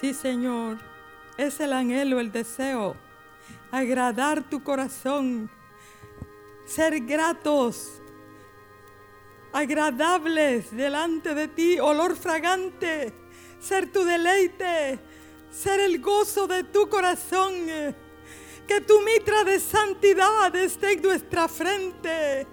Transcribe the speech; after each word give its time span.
Sí, 0.00 0.14
Señor, 0.14 0.78
es 1.38 1.58
el 1.60 1.72
anhelo, 1.72 2.20
el 2.20 2.30
deseo, 2.30 2.94
agradar 3.70 4.42
tu 4.42 4.62
corazón, 4.62 5.50
ser 6.66 7.00
gratos, 7.00 8.02
agradables 9.52 10.70
delante 10.70 11.34
de 11.34 11.48
ti, 11.48 11.78
olor 11.78 12.16
fragante, 12.16 13.14
ser 13.60 13.90
tu 13.90 14.04
deleite, 14.04 14.98
ser 15.50 15.80
el 15.80 16.00
gozo 16.00 16.46
de 16.46 16.64
tu 16.64 16.88
corazón. 16.88 17.54
Que 18.68 18.82
tu 18.82 19.00
mitra 19.00 19.44
de 19.44 19.58
santidad 19.58 20.54
esté 20.54 20.92
en 20.92 21.00
nuestra 21.00 21.48
frente. 21.48 22.46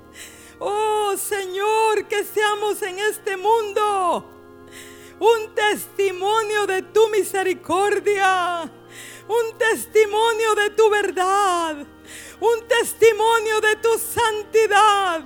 Oh 0.60 1.14
Señor, 1.18 2.08
que 2.08 2.24
seamos 2.24 2.82
en 2.84 2.98
este 3.00 3.36
mundo 3.36 4.24
un 5.20 5.54
testimonio 5.54 6.66
de 6.68 6.84
tu 6.84 7.10
misericordia, 7.10 8.62
un 9.28 9.58
testimonio 9.58 10.56
de 10.56 10.70
tu 10.70 10.90
verdad 10.90 11.86
un 12.46 12.68
testimonio 12.68 13.60
de 13.60 13.76
tu 13.78 13.98
santidad, 13.98 15.22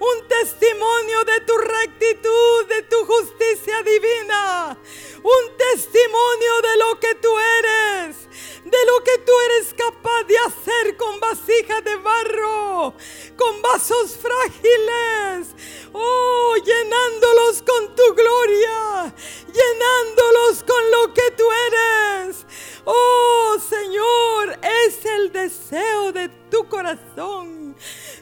un 0.00 0.28
testimonio 0.28 1.24
de 1.24 1.40
tu 1.42 1.56
rectitud, 1.56 2.66
de 2.68 2.82
tu 2.82 3.04
justicia 3.04 3.82
divina, 3.82 4.76
un 5.22 5.56
testimonio 5.56 6.54
de 6.62 6.76
lo 6.78 6.98
que 6.98 7.14
tú 7.16 7.38
eres, 7.38 8.16
de 8.64 8.84
lo 8.86 9.04
que 9.04 9.18
tú 9.18 9.32
eres 9.46 9.74
capaz 9.74 10.24
de 10.24 10.36
hacer 10.38 10.96
con 10.96 11.20
vasijas 11.20 11.84
de 11.84 11.96
barro, 11.96 12.94
con 13.36 13.62
vasos 13.62 14.16
frágiles, 14.16 15.54
oh, 15.92 16.56
llenándolos 16.56 17.62
con 17.62 17.94
tu 17.94 18.14
gloria, 18.14 19.14
llenándolos 19.46 20.64
con 20.64 20.90
lo 20.90 21.14
que 21.14 21.30
tú 21.36 21.44
eres. 21.68 22.46
Oh 22.84 23.56
Señor, 23.60 24.58
es 24.62 25.04
el 25.04 25.32
deseo 25.32 26.12
de 26.12 26.28
tu 26.50 26.68
corazón. 26.68 27.76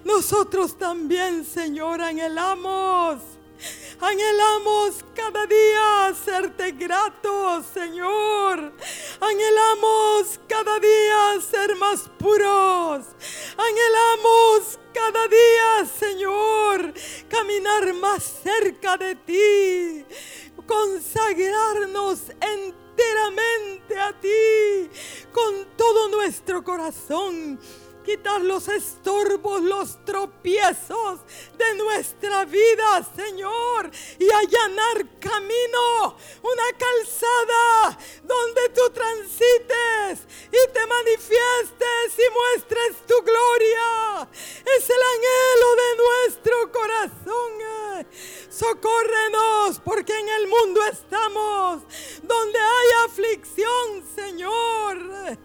Nosotros 0.05 0.77
también, 0.77 1.45
Señor, 1.45 2.01
anhelamos. 2.01 3.21
Anhelamos 4.01 5.05
cada 5.15 5.47
día 5.47 6.13
serte 6.25 6.73
gratos, 6.73 7.65
Señor. 7.73 8.73
Anhelamos 9.21 10.41
cada 10.49 10.81
día 10.81 11.41
ser 11.41 11.77
más 11.77 12.11
puros. 12.19 13.07
Anhelamos 13.57 14.81
cada 14.93 15.29
día, 15.29 15.87
Señor, 15.99 16.93
caminar 17.29 17.95
más 17.95 18.25
cerca 18.43 18.97
de 18.97 19.15
ti. 19.15 20.05
Consagrarnos 20.67 22.31
en 22.41 22.83
enteramente 22.93 23.99
a 23.99 24.13
ti 24.21 24.91
con 25.33 25.67
todo 25.77 26.09
nuestro 26.09 26.63
corazón. 26.63 27.59
Quitar 28.05 28.41
los 28.41 28.67
estorbos, 28.69 29.63
los 29.63 30.05
tropiezos 30.05 31.21
de 31.57 31.75
nuestra 31.75 32.45
vida, 32.45 33.09
Señor, 33.15 33.91
y 34.19 34.29
allanar 34.31 35.07
camino, 35.21 36.17
una 36.43 36.79
calzada 36.79 37.99
donde 38.23 38.69
tú 38.71 38.91
transites 38.91 40.27
y 40.51 40.73
te 40.73 40.87
manifiestes 40.87 42.19
y 42.19 42.33
muestres 42.33 43.07
tu 43.07 43.23
gloria. 43.23 44.29
Es 44.33 44.91
el 44.91 45.03
anhelo 45.15 45.77
de 45.77 45.97
nuestro 45.97 46.73
corazón. 46.73 47.53
Socórrenos 48.51 49.81
porque 49.85 50.19
en 50.19 50.29
el 50.29 50.49
mundo 50.49 50.85
estamos 50.91 51.83
donde 52.23 52.59
hay 52.59 53.07
aflicción, 53.07 54.05
Señor. 54.15 55.39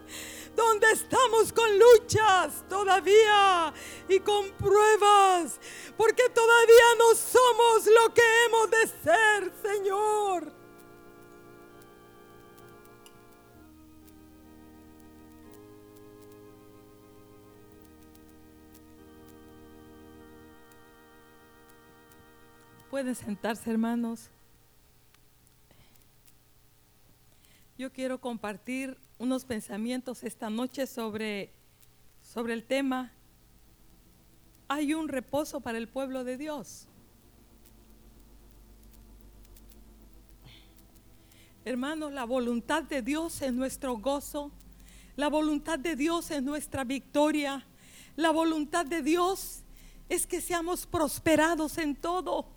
Donde 0.57 0.91
estamos 0.91 1.53
con 1.53 1.69
luchas 1.77 2.65
todavía 2.67 3.71
y 4.09 4.19
con 4.19 4.49
pruebas. 4.53 5.59
Porque 5.95 6.27
todavía 6.29 6.95
no 6.97 7.13
somos 7.15 7.85
lo 7.85 8.11
que 8.11 8.23
hemos 8.45 8.71
de 8.71 8.87
ser, 8.87 9.53
Señor. 9.61 10.51
Pueden 22.89 23.13
sentarse, 23.13 23.69
hermanos. 23.69 24.31
Yo 27.77 27.93
quiero 27.93 28.19
compartir 28.19 28.97
unos 29.19 29.45
pensamientos 29.45 30.23
esta 30.23 30.49
noche 30.49 30.87
sobre, 30.87 31.51
sobre 32.21 32.53
el 32.53 32.63
tema 32.63 33.11
hay 34.67 34.93
un 34.93 35.07
reposo 35.07 35.61
para 35.61 35.77
el 35.77 35.87
pueblo 35.87 36.23
de 36.23 36.37
Dios. 36.37 36.87
Hermanos, 41.63 42.13
la 42.13 42.25
voluntad 42.25 42.83
de 42.83 43.01
Dios 43.01 43.41
es 43.41 43.53
nuestro 43.53 43.97
gozo. 43.97 44.51
La 45.15 45.29
voluntad 45.29 45.79
de 45.79 45.95
Dios 45.95 46.31
es 46.31 46.43
nuestra 46.43 46.83
victoria. 46.83 47.65
La 48.15 48.31
voluntad 48.31 48.85
de 48.85 49.01
Dios 49.01 49.63
es 50.09 50.27
que 50.27 50.41
seamos 50.41 50.85
prosperados 50.85 51.77
en 51.77 51.95
todo. 51.95 52.47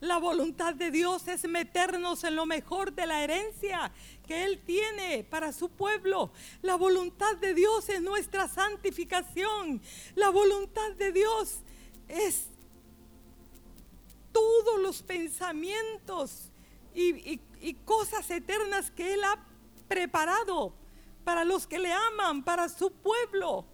La 0.00 0.16
voluntad 0.16 0.74
de 0.74 0.90
Dios 0.90 1.28
es 1.28 1.44
meternos 1.44 2.24
en 2.24 2.34
lo 2.34 2.46
mejor 2.46 2.94
de 2.94 3.06
la 3.06 3.22
herencia 3.22 3.92
que 4.26 4.44
Él 4.44 4.62
tiene 4.64 5.24
para 5.24 5.52
su 5.52 5.68
pueblo. 5.68 6.32
La 6.62 6.76
voluntad 6.76 7.36
de 7.36 7.52
Dios 7.52 7.88
es 7.90 8.00
nuestra 8.00 8.48
santificación. 8.48 9.82
La 10.14 10.30
voluntad 10.30 10.92
de 10.92 11.12
Dios 11.12 11.58
es 12.08 12.46
todos 14.32 14.80
los 14.80 15.02
pensamientos 15.02 16.50
y, 16.94 17.38
cosas 17.84 18.30
eternas 18.30 18.90
que 18.90 19.14
Él 19.14 19.22
ha 19.22 19.38
preparado 19.86 20.72
para 21.24 21.44
los 21.44 21.66
que 21.66 21.78
le 21.78 21.92
aman, 21.92 22.42
para 22.42 22.70
su 22.70 22.90
pueblo. 22.90 23.66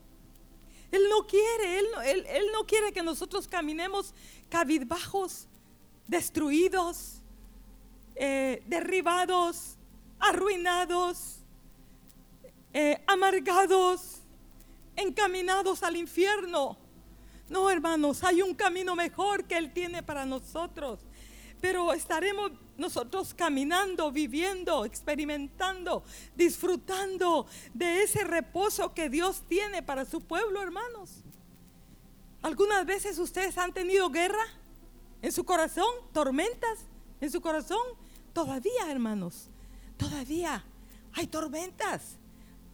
Él 0.90 1.02
no 1.08 1.26
quiere, 1.26 1.78
Él, 1.78 2.46
no 2.52 2.66
quiere 2.66 2.92
que 2.92 3.02
nosotros 3.02 3.46
caminemos 3.46 4.12
cabizbajos 4.48 5.46
destruidos, 6.06 7.20
eh, 8.14 8.62
derribados, 8.66 9.76
arruinados, 10.18 11.38
eh, 12.72 13.02
amargados, 13.06 14.20
encaminados 14.96 15.82
al 15.82 15.96
infierno. 15.96 16.76
No, 17.48 17.70
hermanos, 17.70 18.24
hay 18.24 18.42
un 18.42 18.54
camino 18.54 18.96
mejor 18.96 19.44
que 19.44 19.56
Él 19.56 19.72
tiene 19.72 20.02
para 20.02 20.26
nosotros. 20.26 21.00
Pero 21.60 21.92
estaremos 21.92 22.52
nosotros 22.76 23.32
caminando, 23.34 24.12
viviendo, 24.12 24.84
experimentando, 24.84 26.04
disfrutando 26.34 27.46
de 27.72 28.02
ese 28.02 28.24
reposo 28.24 28.92
que 28.92 29.08
Dios 29.08 29.42
tiene 29.48 29.82
para 29.82 30.04
su 30.04 30.20
pueblo, 30.20 30.60
hermanos. 30.60 31.22
¿Algunas 32.42 32.84
veces 32.84 33.18
ustedes 33.18 33.56
han 33.58 33.72
tenido 33.72 34.10
guerra? 34.10 34.44
En 35.22 35.32
su 35.32 35.44
corazón, 35.44 35.88
tormentas 36.12 36.80
en 37.20 37.30
su 37.30 37.40
corazón. 37.40 37.82
Todavía, 38.32 38.90
hermanos, 38.90 39.48
todavía 39.96 40.64
hay 41.12 41.26
tormentas, 41.26 42.16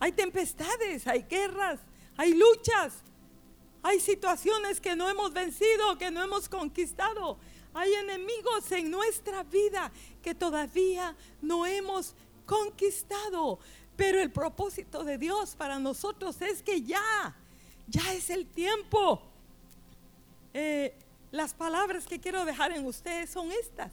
hay 0.00 0.12
tempestades, 0.12 1.06
hay 1.06 1.22
guerras, 1.22 1.80
hay 2.16 2.34
luchas, 2.34 2.94
hay 3.82 4.00
situaciones 4.00 4.80
que 4.80 4.96
no 4.96 5.08
hemos 5.08 5.32
vencido, 5.32 5.96
que 5.98 6.10
no 6.10 6.22
hemos 6.22 6.48
conquistado. 6.48 7.38
Hay 7.74 7.92
enemigos 7.94 8.70
en 8.72 8.90
nuestra 8.90 9.42
vida 9.44 9.90
que 10.22 10.34
todavía 10.34 11.16
no 11.40 11.66
hemos 11.66 12.14
conquistado. 12.46 13.58
Pero 13.96 14.20
el 14.20 14.30
propósito 14.30 15.04
de 15.04 15.18
Dios 15.18 15.54
para 15.56 15.78
nosotros 15.78 16.40
es 16.42 16.62
que 16.62 16.82
ya, 16.82 17.34
ya 17.88 18.12
es 18.12 18.30
el 18.30 18.46
tiempo. 18.46 19.22
Eh, 20.54 20.94
las 21.32 21.54
palabras 21.54 22.06
que 22.06 22.20
quiero 22.20 22.44
dejar 22.44 22.72
en 22.72 22.86
ustedes 22.86 23.30
son 23.30 23.50
estas. 23.50 23.90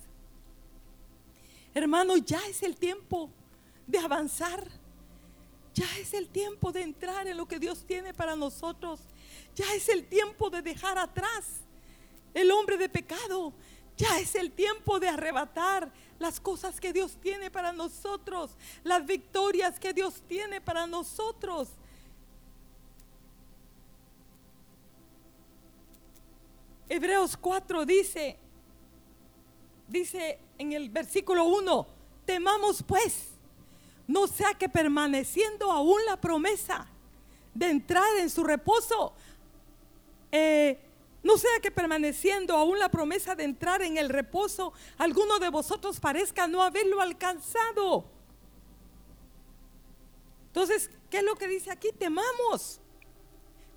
Hermanos, 1.73 2.23
ya 2.25 2.39
es 2.47 2.61
el 2.61 2.75
tiempo 2.75 3.31
de 3.87 3.97
avanzar. 3.97 4.67
Ya 5.73 5.87
es 5.97 6.13
el 6.13 6.27
tiempo 6.27 6.71
de 6.73 6.81
entrar 6.81 7.27
en 7.27 7.37
lo 7.37 7.47
que 7.47 7.57
Dios 7.57 7.85
tiene 7.85 8.13
para 8.13 8.35
nosotros. 8.35 8.99
Ya 9.55 9.73
es 9.73 9.87
el 9.87 10.05
tiempo 10.05 10.49
de 10.49 10.61
dejar 10.61 10.97
atrás 10.97 11.61
el 12.33 12.51
hombre 12.51 12.77
de 12.77 12.89
pecado. 12.89 13.53
Ya 13.95 14.19
es 14.19 14.35
el 14.35 14.51
tiempo 14.51 14.99
de 14.99 15.07
arrebatar 15.07 15.91
las 16.19 16.41
cosas 16.41 16.79
que 16.81 16.91
Dios 16.91 17.17
tiene 17.21 17.49
para 17.49 17.71
nosotros, 17.71 18.51
las 18.83 19.05
victorias 19.05 19.79
que 19.79 19.93
Dios 19.93 20.21
tiene 20.27 20.59
para 20.59 20.87
nosotros. 20.87 21.69
Hebreos 26.89 27.37
4 27.37 27.85
dice, 27.85 28.37
dice 29.87 30.39
en 30.57 30.73
el 30.73 30.89
versículo 30.89 31.45
1, 31.45 31.87
temamos 32.25 32.81
pues, 32.81 33.29
no 34.07 34.25
sea 34.27 34.55
que 34.55 34.67
permaneciendo 34.67 35.71
aún 35.71 36.03
la 36.07 36.19
promesa 36.19 36.87
de 37.53 37.69
entrar 37.69 38.17
en 38.17 38.29
su 38.31 38.43
reposo, 38.43 39.13
eh, 40.31 40.79
no 41.21 41.37
sea 41.37 41.59
que 41.61 41.69
permaneciendo 41.69 42.55
aún 42.55 42.79
la 42.79 42.89
promesa 42.89 43.35
de 43.35 43.43
entrar 43.43 43.83
en 43.83 43.97
el 43.97 44.09
reposo, 44.09 44.73
alguno 44.97 45.37
de 45.37 45.49
vosotros 45.49 45.99
parezca 45.99 46.47
no 46.47 46.63
haberlo 46.63 47.01
alcanzado. 47.01 48.05
Entonces, 50.47 50.89
¿qué 51.11 51.19
es 51.19 51.23
lo 51.23 51.35
que 51.35 51.47
dice 51.47 51.69
aquí? 51.71 51.89
Temamos. 51.91 52.81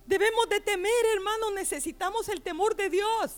Debemos 0.07 0.49
de 0.49 0.61
temer, 0.61 0.93
hermano, 1.15 1.51
necesitamos 1.53 2.29
el 2.29 2.43
temor 2.43 2.77
de 2.77 2.91
Dios 2.91 3.33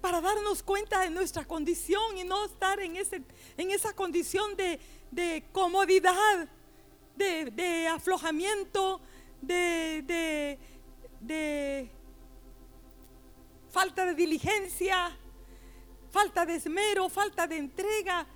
para 0.00 0.20
darnos 0.20 0.62
cuenta 0.62 1.00
de 1.00 1.10
nuestra 1.10 1.44
condición 1.44 2.16
y 2.16 2.24
no 2.24 2.44
estar 2.44 2.78
en, 2.80 2.96
ese, 2.96 3.22
en 3.56 3.70
esa 3.70 3.94
condición 3.94 4.56
de, 4.56 5.44
comodidad, 5.52 6.48
de, 7.16 7.88
aflojamiento, 7.88 9.00
de, 9.42 10.58
de 11.20 11.90
falta 13.70 14.06
de 14.06 14.14
diligencia, 14.14 15.16
falta 16.10 16.46
de 16.46 16.56
esmero, 16.56 17.08
falta 17.08 17.46
de 17.46 17.56
entrega. 17.56 18.26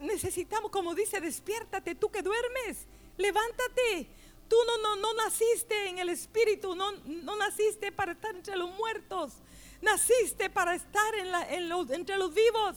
Necesitamos, 0.00 0.70
como 0.70 0.94
dice, 0.94 1.20
despiértate, 1.20 1.94
tú 1.94 2.10
que 2.10 2.22
duermes, 2.22 2.86
levántate. 3.16 4.08
Tú 4.52 4.56
no, 4.66 4.76
no, 4.82 4.96
no 4.96 5.14
naciste 5.14 5.88
en 5.88 5.98
el 5.98 6.10
espíritu, 6.10 6.74
no, 6.74 6.92
no 7.06 7.36
naciste 7.36 7.90
para 7.90 8.12
estar 8.12 8.34
entre 8.34 8.54
los 8.54 8.70
muertos, 8.72 9.32
naciste 9.80 10.50
para 10.50 10.74
estar 10.74 11.14
en 11.14 11.32
la, 11.32 11.54
en 11.54 11.70
los, 11.70 11.88
entre 11.88 12.18
los 12.18 12.34
vivos, 12.34 12.76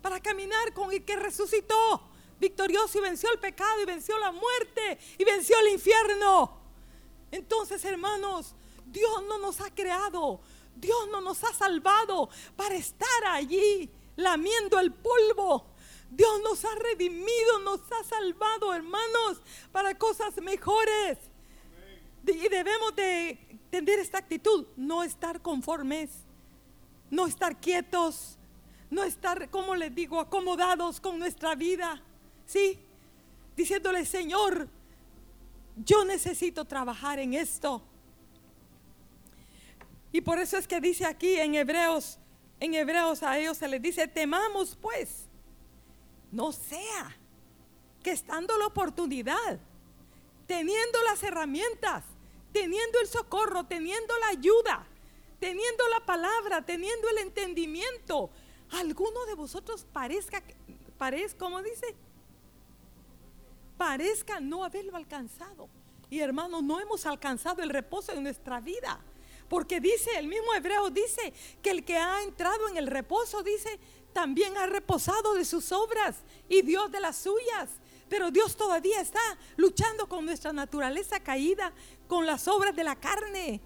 para 0.00 0.20
caminar 0.20 0.72
con 0.74 0.92
el 0.92 1.04
que 1.04 1.16
resucitó, 1.16 2.02
victorioso 2.38 2.98
y 2.98 3.00
venció 3.00 3.32
el 3.32 3.40
pecado 3.40 3.82
y 3.82 3.86
venció 3.86 4.16
la 4.20 4.30
muerte 4.30 4.96
y 5.18 5.24
venció 5.24 5.58
el 5.58 5.72
infierno. 5.72 6.56
Entonces, 7.32 7.84
hermanos, 7.84 8.54
Dios 8.86 9.24
no 9.26 9.38
nos 9.38 9.60
ha 9.60 9.74
creado 9.74 10.40
Dios 10.80 11.08
no 11.10 11.20
nos 11.20 11.42
ha 11.42 11.52
salvado 11.52 12.28
para 12.54 12.76
estar 12.76 13.24
allí 13.30 13.90
lamiendo 14.14 14.78
el 14.78 14.92
polvo. 14.92 15.66
Dios 16.10 16.40
nos 16.42 16.64
ha 16.64 16.74
redimido, 16.74 17.60
nos 17.64 17.80
ha 17.92 18.04
salvado, 18.04 18.72
hermanos, 18.74 19.42
para 19.72 19.96
cosas 19.96 20.36
mejores. 20.40 21.18
Y 22.26 22.48
debemos 22.48 22.94
de 22.96 23.38
tener 23.70 23.98
esta 23.98 24.18
actitud, 24.18 24.66
no 24.76 25.02
estar 25.02 25.40
conformes, 25.42 26.10
no 27.10 27.26
estar 27.26 27.60
quietos, 27.60 28.38
no 28.90 29.04
estar, 29.04 29.50
como 29.50 29.74
les 29.74 29.94
digo, 29.94 30.20
acomodados 30.20 31.00
con 31.00 31.18
nuestra 31.18 31.54
vida. 31.54 32.02
¿Sí? 32.46 32.78
Diciéndole, 33.56 34.06
Señor, 34.06 34.68
yo 35.76 36.04
necesito 36.04 36.64
trabajar 36.64 37.18
en 37.18 37.34
esto. 37.34 37.82
Y 40.10 40.20
por 40.22 40.38
eso 40.38 40.56
es 40.56 40.66
que 40.66 40.80
dice 40.80 41.04
aquí 41.04 41.34
en 41.34 41.54
Hebreos, 41.54 42.18
en 42.60 42.74
Hebreos 42.74 43.22
a 43.22 43.38
ellos 43.38 43.58
se 43.58 43.68
les 43.68 43.80
dice, 43.82 44.08
temamos 44.08 44.76
pues, 44.80 45.27
no 46.30 46.52
sea 46.52 47.16
que 48.02 48.12
estando 48.12 48.56
la 48.58 48.66
oportunidad, 48.66 49.60
teniendo 50.46 51.02
las 51.04 51.22
herramientas, 51.22 52.04
teniendo 52.52 53.00
el 53.00 53.08
socorro, 53.08 53.64
teniendo 53.64 54.16
la 54.18 54.28
ayuda, 54.28 54.86
teniendo 55.38 55.86
la 55.88 56.04
palabra, 56.04 56.64
teniendo 56.64 57.08
el 57.10 57.18
entendimiento, 57.18 58.30
alguno 58.70 59.24
de 59.26 59.34
vosotros 59.34 59.86
parezca, 59.92 60.42
parezca, 60.96 61.38
como 61.38 61.62
dice, 61.62 61.94
parezca 63.76 64.40
no 64.40 64.64
haberlo 64.64 64.96
alcanzado. 64.96 65.68
Y 66.10 66.20
hermanos, 66.20 66.62
no 66.62 66.80
hemos 66.80 67.04
alcanzado 67.06 67.62
el 67.62 67.70
reposo 67.70 68.12
en 68.12 68.22
nuestra 68.22 68.60
vida. 68.60 69.00
Porque 69.48 69.80
dice, 69.80 70.10
el 70.18 70.26
mismo 70.26 70.52
hebreo 70.54 70.90
dice 70.90 71.32
que 71.62 71.70
el 71.70 71.84
que 71.84 71.96
ha 71.96 72.22
entrado 72.22 72.68
en 72.68 72.76
el 72.76 72.86
reposo, 72.86 73.42
dice, 73.42 73.78
también 74.12 74.56
ha 74.56 74.66
reposado 74.66 75.34
de 75.34 75.44
sus 75.44 75.72
obras 75.72 76.16
y 76.48 76.62
Dios 76.62 76.90
de 76.90 77.00
las 77.00 77.16
suyas. 77.16 77.70
Pero 78.08 78.30
Dios 78.30 78.56
todavía 78.56 79.00
está 79.00 79.20
luchando 79.56 80.08
con 80.08 80.24
nuestra 80.24 80.52
naturaleza 80.52 81.20
caída, 81.20 81.72
con 82.06 82.26
las 82.26 82.48
obras 82.48 82.74
de 82.74 82.84
la 82.84 82.96
carne. 82.96 83.60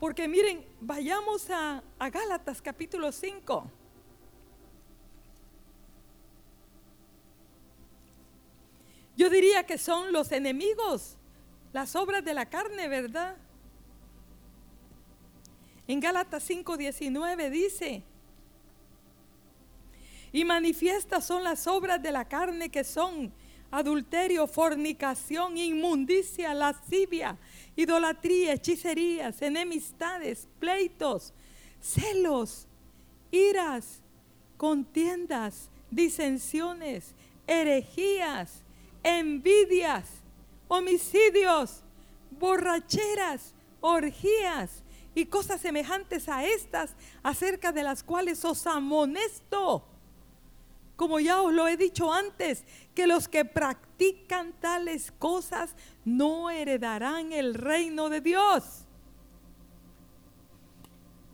Porque 0.00 0.28
miren, 0.28 0.66
vayamos 0.80 1.48
a, 1.50 1.82
a 1.98 2.10
Gálatas 2.10 2.60
capítulo 2.60 3.12
5. 3.12 3.70
Yo 9.16 9.30
diría 9.30 9.64
que 9.64 9.78
son 9.78 10.12
los 10.12 10.30
enemigos, 10.30 11.16
las 11.72 11.96
obras 11.96 12.24
de 12.24 12.34
la 12.34 12.46
carne, 12.46 12.86
¿verdad? 12.86 13.36
En 15.88 16.00
Gálatas 16.00 16.48
5:19 16.48 17.50
dice, 17.50 18.04
y 20.32 20.44
manifiestas 20.44 21.24
son 21.24 21.44
las 21.44 21.66
obras 21.66 22.02
de 22.02 22.12
la 22.12 22.26
carne 22.26 22.68
que 22.68 22.84
son 22.84 23.32
adulterio, 23.70 24.46
fornicación, 24.46 25.56
inmundicia, 25.58 26.54
lascivia, 26.54 27.36
idolatría, 27.76 28.54
hechicerías, 28.54 29.42
enemistades, 29.42 30.48
pleitos, 30.58 31.32
celos, 31.80 32.66
iras, 33.30 34.00
contiendas, 34.56 35.70
disensiones, 35.90 37.14
herejías, 37.46 38.62
envidias, 39.02 40.06
homicidios, 40.68 41.82
borracheras, 42.30 43.54
orgías 43.80 44.82
y 45.14 45.26
cosas 45.26 45.60
semejantes 45.60 46.28
a 46.28 46.44
estas, 46.44 46.94
acerca 47.22 47.72
de 47.72 47.82
las 47.82 48.02
cuales 48.02 48.44
os 48.44 48.66
amonesto. 48.66 49.84
Como 50.98 51.20
ya 51.20 51.40
os 51.40 51.52
lo 51.52 51.68
he 51.68 51.76
dicho 51.76 52.12
antes, 52.12 52.64
que 52.92 53.06
los 53.06 53.28
que 53.28 53.44
practican 53.44 54.52
tales 54.54 55.12
cosas 55.12 55.76
no 56.04 56.50
heredarán 56.50 57.32
el 57.32 57.54
reino 57.54 58.08
de 58.08 58.20
Dios. 58.20 58.84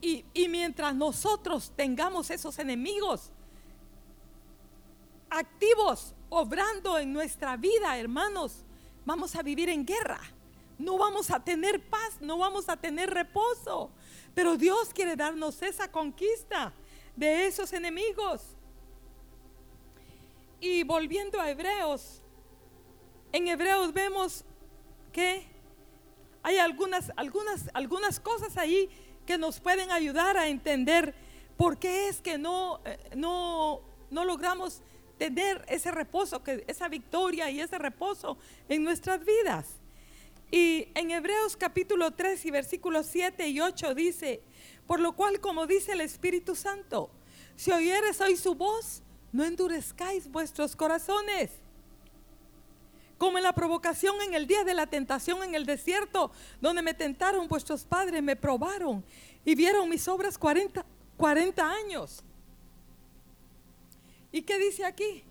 Y, 0.02 0.26
y 0.34 0.48
mientras 0.48 0.94
nosotros 0.94 1.72
tengamos 1.74 2.28
esos 2.28 2.58
enemigos 2.58 3.32
activos, 5.30 6.14
obrando 6.28 6.98
en 6.98 7.14
nuestra 7.14 7.56
vida, 7.56 7.98
hermanos, 7.98 8.66
vamos 9.06 9.34
a 9.34 9.42
vivir 9.42 9.70
en 9.70 9.86
guerra 9.86 10.20
no 10.76 10.98
vamos 10.98 11.30
a 11.30 11.40
tener 11.40 11.88
paz, 11.88 12.18
no 12.20 12.36
vamos 12.36 12.68
a 12.68 12.76
tener 12.76 13.08
reposo. 13.08 13.90
Pero 14.34 14.56
Dios 14.56 14.92
quiere 14.92 15.14
darnos 15.16 15.62
esa 15.62 15.90
conquista 15.90 16.72
de 17.14 17.46
esos 17.46 17.72
enemigos. 17.72 18.42
Y 20.64 20.82
volviendo 20.82 21.38
a 21.38 21.50
Hebreos, 21.50 22.22
en 23.32 23.48
Hebreos 23.48 23.92
vemos 23.92 24.46
que 25.12 25.46
hay 26.42 26.56
algunas, 26.56 27.12
algunas, 27.16 27.68
algunas 27.74 28.18
cosas 28.18 28.56
ahí 28.56 28.88
que 29.26 29.36
nos 29.36 29.60
pueden 29.60 29.90
ayudar 29.90 30.38
a 30.38 30.48
entender 30.48 31.14
por 31.58 31.78
qué 31.78 32.08
es 32.08 32.22
que 32.22 32.38
no, 32.38 32.80
eh, 32.86 32.98
no, 33.14 33.82
no 34.10 34.24
logramos 34.24 34.80
tener 35.18 35.62
ese 35.68 35.90
reposo, 35.90 36.42
que, 36.42 36.64
esa 36.66 36.88
victoria 36.88 37.50
y 37.50 37.60
ese 37.60 37.76
reposo 37.76 38.38
en 38.66 38.84
nuestras 38.84 39.22
vidas. 39.22 39.66
Y 40.50 40.88
en 40.94 41.10
Hebreos 41.10 41.58
capítulo 41.58 42.12
3 42.12 42.42
y 42.46 42.50
versículos 42.50 43.06
7 43.08 43.48
y 43.48 43.60
8 43.60 43.94
dice, 43.94 44.40
por 44.86 44.98
lo 44.98 45.12
cual 45.14 45.40
como 45.40 45.66
dice 45.66 45.92
el 45.92 46.00
Espíritu 46.00 46.54
Santo, 46.54 47.10
si 47.54 47.70
oyeres 47.70 48.18
hoy 48.22 48.38
su 48.38 48.54
voz, 48.54 49.03
no 49.34 49.42
endurezcáis 49.42 50.30
vuestros 50.30 50.76
corazones. 50.76 51.50
Como 53.18 53.36
en 53.36 53.42
la 53.42 53.52
provocación 53.52 54.14
en 54.22 54.32
el 54.32 54.46
día 54.46 54.62
de 54.62 54.74
la 54.74 54.86
tentación 54.86 55.42
en 55.42 55.56
el 55.56 55.66
desierto, 55.66 56.30
donde 56.60 56.82
me 56.82 56.94
tentaron 56.94 57.48
vuestros 57.48 57.82
padres, 57.82 58.22
me 58.22 58.36
probaron 58.36 59.04
y 59.44 59.56
vieron 59.56 59.88
mis 59.88 60.06
obras 60.06 60.38
40, 60.38 60.86
40 61.16 61.68
años. 61.68 62.22
¿Y 64.30 64.42
qué 64.42 64.56
dice 64.56 64.84
aquí? 64.84 65.24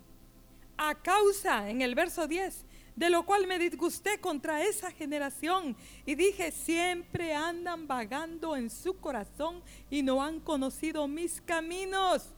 A 0.75 0.95
causa, 0.95 1.69
en 1.69 1.81
el 1.81 1.95
verso 1.95 2.27
10, 2.27 2.65
de 2.97 3.09
lo 3.09 3.25
cual 3.25 3.47
me 3.47 3.57
disgusté 3.57 4.19
contra 4.19 4.63
esa 4.63 4.91
generación 4.91 5.77
y 6.05 6.15
dije, 6.15 6.51
siempre 6.51 7.33
andan 7.33 7.87
vagando 7.87 8.57
en 8.57 8.69
su 8.69 8.99
corazón 8.99 9.63
y 9.89 10.03
no 10.03 10.21
han 10.21 10.41
conocido 10.41 11.07
mis 11.07 11.39
caminos. 11.39 12.33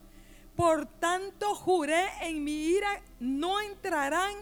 Por 0.56 0.86
tanto 0.86 1.54
juré 1.54 2.06
en 2.22 2.42
mi 2.42 2.52
ira, 2.52 3.02
no 3.20 3.60
entrarán 3.60 4.34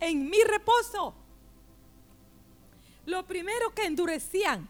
en 0.00 0.28
mi 0.28 0.42
reposo. 0.42 1.14
Lo 3.06 3.26
primero 3.26 3.74
que 3.74 3.84
endurecían 3.84 4.68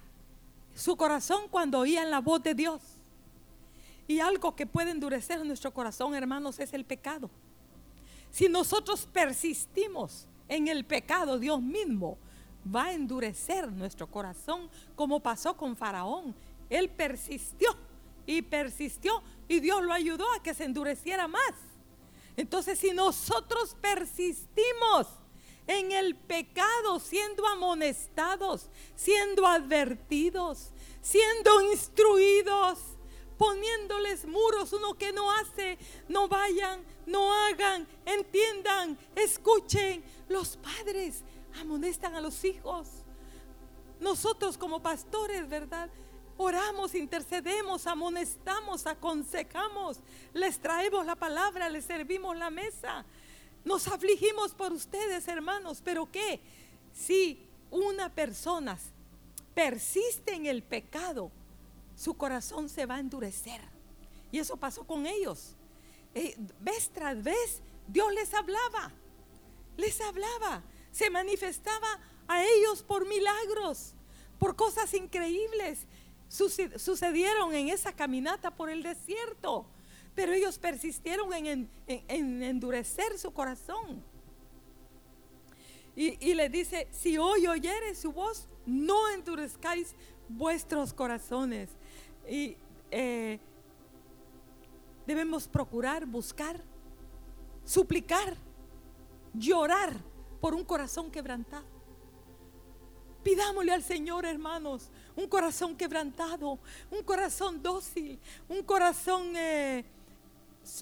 su 0.75 0.97
corazón 0.97 1.43
cuando 1.51 1.79
oían 1.79 2.11
la 2.11 2.21
voz 2.21 2.43
de 2.43 2.55
Dios. 2.55 2.81
Y 4.09 4.19
algo 4.19 4.57
que 4.57 4.67
puede 4.67 4.91
endurecer 4.91 5.45
nuestro 5.45 5.73
corazón, 5.73 6.15
hermanos, 6.15 6.59
es 6.59 6.73
el 6.73 6.85
pecado. 6.85 7.31
Si 8.31 8.49
nosotros 8.49 9.07
persistimos 9.13 10.27
en 10.49 10.69
el 10.69 10.85
pecado, 10.85 11.39
Dios 11.39 11.61
mismo 11.61 12.19
va 12.75 12.87
a 12.87 12.93
endurecer 12.93 13.71
nuestro 13.71 14.07
corazón, 14.09 14.69
como 14.97 15.21
pasó 15.21 15.57
con 15.57 15.77
Faraón. 15.77 16.35
Él 16.69 16.89
persistió 16.89 17.77
y 18.27 18.43
persistió 18.43 19.23
y 19.51 19.59
Dios 19.59 19.83
lo 19.83 19.93
ayudó 19.93 20.33
a 20.33 20.41
que 20.45 20.55
se 20.55 20.63
endureciera 20.63 21.27
más. 21.27 21.55
Entonces, 22.37 22.79
si 22.79 22.93
nosotros 22.93 23.77
persistimos 23.81 25.09
en 25.67 25.91
el 25.91 26.15
pecado, 26.15 27.01
siendo 27.01 27.45
amonestados, 27.49 28.71
siendo 28.95 29.45
advertidos, 29.49 30.71
siendo 31.03 31.63
instruidos, 31.63 32.79
poniéndoles 33.39 34.25
muros, 34.25 34.73
uno 34.73 34.95
que 34.95 35.13
no 35.13 35.33
hace, 35.33 35.79
no 36.09 36.29
vayan, 36.29 36.85
no 37.05 37.35
hagan, 37.35 37.89
entiendan, 38.07 38.97
escuchen. 39.17 40.05
Los 40.29 40.59
padres 40.59 41.25
amonestan 41.61 42.15
a 42.15 42.21
los 42.21 42.45
hijos. 42.45 42.87
Nosotros 43.99 44.57
como 44.57 44.81
pastores, 44.81 45.49
¿verdad? 45.49 45.91
Oramos, 46.43 46.95
intercedemos, 46.95 47.87
amonestamos, 47.87 48.87
aconsejamos, 48.87 49.99
les 50.33 50.59
traemos 50.59 51.05
la 51.05 51.15
palabra, 51.15 51.69
les 51.69 51.85
servimos 51.85 52.35
la 52.35 52.49
mesa. 52.49 53.05
Nos 53.63 53.87
afligimos 53.87 54.55
por 54.55 54.73
ustedes, 54.73 55.29
hermanos, 55.29 55.83
pero 55.85 56.11
¿qué? 56.11 56.41
Si 56.95 57.47
una 57.71 58.09
persona 58.09 58.79
persiste 59.55 60.33
en 60.33 60.47
el 60.47 60.63
pecado, 60.63 61.31
su 61.95 62.15
corazón 62.15 62.71
se 62.71 62.87
va 62.87 62.95
a 62.95 63.01
endurecer. 63.01 63.61
Y 64.33 64.39
eso 64.39 64.57
pasó 64.57 64.87
con 64.87 65.07
ellos. 65.07 65.57
Eh, 66.15 66.35
vez 66.59 66.89
tras 66.89 67.23
vez, 67.23 67.61
Dios 67.87 68.15
les 68.15 68.33
hablaba, 68.33 68.91
les 69.77 70.01
hablaba, 70.01 70.63
se 70.91 71.11
manifestaba 71.11 72.01
a 72.27 72.43
ellos 72.43 72.83
por 72.83 73.07
milagros, 73.07 73.93
por 74.39 74.57
cosas 74.57 74.95
increíbles 74.95 75.87
sucedieron 76.31 77.53
en 77.55 77.69
esa 77.69 77.93
caminata 77.93 78.55
por 78.55 78.71
el 78.71 78.83
desierto, 78.83 79.67
pero 80.15 80.33
ellos 80.33 80.59
persistieron 80.59 81.33
en, 81.35 81.69
endurecer 81.89 83.19
su 83.19 83.33
corazón. 83.33 84.03
Y, 85.97 86.33
le 86.33 86.49
dice, 86.49 86.89
si 86.93 87.19
hoy 87.19 87.47
oyeres 87.47 87.99
su 87.99 88.13
voz, 88.13 88.49
no 88.65 89.11
endurezcáis 89.11 89.95
vuestros 90.29 90.95
corazones. 90.95 91.69
Y 92.27 92.57
eh, 92.91 93.39
debemos 95.07 95.47
procurar, 95.47 96.07
buscar, 96.07 96.63
suplicar, 97.65 98.37
llorar 99.35 100.01
por 100.41 100.55
un 100.55 100.65
corazón 100.65 101.11
quebrantado. 101.11 101.67
Pidámosle 103.23 103.73
al 103.73 103.83
Señor, 103.83 104.25
hermanos, 104.25 104.91
un 105.17 105.29
corazón 105.29 105.77
quebrantado, 105.77 106.59
un 106.91 107.03
corazón 107.03 107.63
dócil, 107.63 108.19
un 108.49 108.63
corazón 108.63 109.37
eh, 109.37 109.85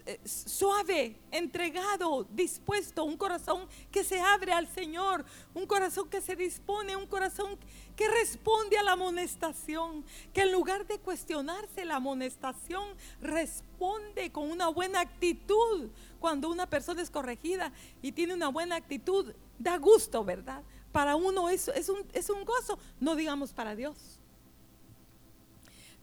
eh, 0.06 0.20
suave, 0.24 1.16
entregado, 1.30 2.26
dispuesto, 2.30 3.04
un 3.04 3.16
corazón 3.16 3.66
que 3.92 4.02
se 4.02 4.20
abre 4.20 4.52
al 4.52 4.66
Señor, 4.66 5.24
un 5.54 5.66
corazón 5.66 6.10
que 6.10 6.20
se 6.20 6.34
dispone, 6.34 6.96
un 6.96 7.06
corazón 7.06 7.56
que 7.96 8.08
responde 8.08 8.76
a 8.76 8.82
la 8.82 8.92
amonestación, 8.92 10.04
que 10.34 10.42
en 10.42 10.52
lugar 10.52 10.86
de 10.86 10.98
cuestionarse 10.98 11.84
la 11.84 11.96
amonestación, 11.96 12.88
responde 13.22 14.30
con 14.30 14.50
una 14.50 14.68
buena 14.68 15.00
actitud. 15.00 15.88
Cuando 16.18 16.50
una 16.50 16.68
persona 16.68 17.00
es 17.00 17.10
corregida 17.10 17.72
y 18.02 18.12
tiene 18.12 18.34
una 18.34 18.48
buena 18.48 18.76
actitud, 18.76 19.32
da 19.58 19.78
gusto, 19.78 20.24
¿verdad? 20.24 20.62
Para 20.90 21.16
uno 21.16 21.48
es, 21.48 21.68
es, 21.68 21.88
un, 21.88 22.04
es 22.12 22.28
un 22.28 22.44
gozo, 22.44 22.78
no 22.98 23.14
digamos 23.14 23.52
para 23.52 23.76
Dios. 23.76 24.17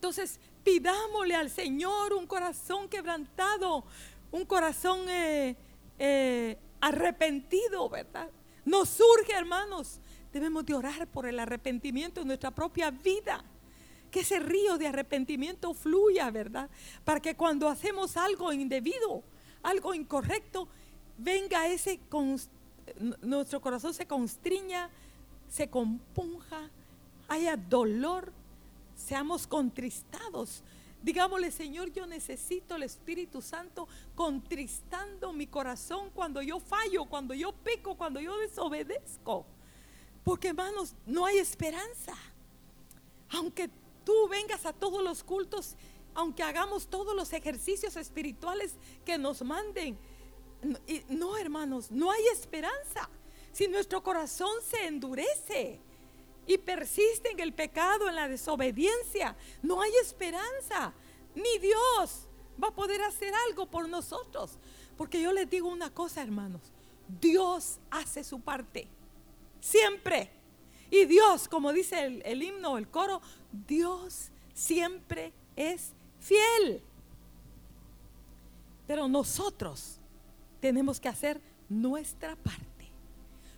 Entonces, 0.05 0.39
pidámosle 0.63 1.33
al 1.33 1.49
Señor 1.49 2.13
un 2.13 2.27
corazón 2.27 2.87
quebrantado, 2.87 3.83
un 4.31 4.45
corazón 4.45 5.09
eh, 5.09 5.55
eh, 5.97 6.59
arrepentido, 6.79 7.89
¿verdad? 7.89 8.29
Nos 8.65 8.89
surge, 8.89 9.33
hermanos, 9.33 9.99
debemos 10.31 10.63
de 10.63 10.75
orar 10.75 11.07
por 11.07 11.25
el 11.25 11.39
arrepentimiento 11.39 12.21
en 12.21 12.27
nuestra 12.27 12.51
propia 12.51 12.91
vida. 12.91 13.43
Que 14.11 14.19
ese 14.19 14.39
río 14.39 14.77
de 14.77 14.85
arrepentimiento 14.85 15.73
fluya, 15.73 16.29
¿verdad? 16.29 16.69
Para 17.03 17.19
que 17.19 17.35
cuando 17.35 17.67
hacemos 17.67 18.15
algo 18.15 18.53
indebido, 18.53 19.23
algo 19.63 19.95
incorrecto, 19.95 20.67
venga 21.17 21.67
ese 21.67 21.99
nuestro 23.23 23.59
corazón 23.59 23.91
se 23.95 24.05
constriña, 24.05 24.87
se 25.49 25.67
compunja, 25.67 26.69
haya 27.27 27.57
dolor, 27.57 28.31
seamos 28.95 29.45
contristados. 29.47 30.63
Digámosle, 31.01 31.51
Señor, 31.51 31.91
yo 31.91 32.07
necesito 32.07 32.75
el 32.75 32.83
Espíritu 32.83 33.41
Santo 33.41 33.87
contristando 34.15 35.33
mi 35.33 35.45
corazón 35.45 36.09
cuando 36.11 36.41
yo 36.41 36.59
fallo, 36.59 37.05
cuando 37.05 37.33
yo 37.33 37.51
peco, 37.51 37.95
cuando 37.95 38.19
yo 38.19 38.37
desobedezco. 38.39 39.45
Porque 40.23 40.47
hermanos, 40.47 40.95
no 41.05 41.25
hay 41.25 41.37
esperanza. 41.37 42.15
Aunque 43.29 43.69
tú 44.03 44.27
vengas 44.27 44.65
a 44.65 44.73
todos 44.73 45.03
los 45.03 45.23
cultos, 45.23 45.75
aunque 46.15 46.41
hagamos 46.41 46.87
todos 46.87 47.15
los 47.15 47.33
ejercicios 47.33 47.95
espirituales 47.97 48.75
que 49.05 49.17
nos 49.19 49.43
manden, 49.43 49.97
no, 51.09 51.37
hermanos, 51.37 51.91
no 51.91 52.11
hay 52.11 52.25
esperanza. 52.33 53.09
Si 53.51 53.67
nuestro 53.67 54.01
corazón 54.01 54.51
se 54.67 54.87
endurece 54.87 55.79
y 56.47 56.57
persiste 56.57 57.31
en 57.31 57.39
el 57.39 57.53
pecado, 57.53 58.07
en 58.07 58.15
la 58.15 58.27
desobediencia, 58.27 59.35
no 59.61 59.81
hay 59.81 59.91
esperanza. 60.01 60.93
Ni 61.33 61.57
Dios 61.59 62.27
va 62.61 62.69
a 62.69 62.75
poder 62.75 63.01
hacer 63.01 63.33
algo 63.47 63.65
por 63.65 63.89
nosotros. 63.89 64.57
Porque 64.97 65.21
yo 65.21 65.33
les 65.33 65.49
digo 65.49 65.67
una 65.69 65.93
cosa, 65.93 66.21
hermanos. 66.21 66.61
Dios 67.19 67.79
hace 67.89 68.23
su 68.23 68.39
parte. 68.39 68.87
Siempre. 69.59 70.31
Y 70.89 71.05
Dios, 71.05 71.47
como 71.47 71.73
dice 71.73 72.05
el, 72.05 72.21
el 72.25 72.43
himno, 72.43 72.77
el 72.77 72.87
coro, 72.87 73.21
Dios 73.51 74.29
siempre 74.53 75.33
es 75.55 75.93
fiel. 76.19 76.81
Pero 78.87 79.07
nosotros 79.07 79.99
tenemos 80.59 80.99
que 80.99 81.09
hacer 81.09 81.41
nuestra 81.69 82.35
parte. 82.35 82.74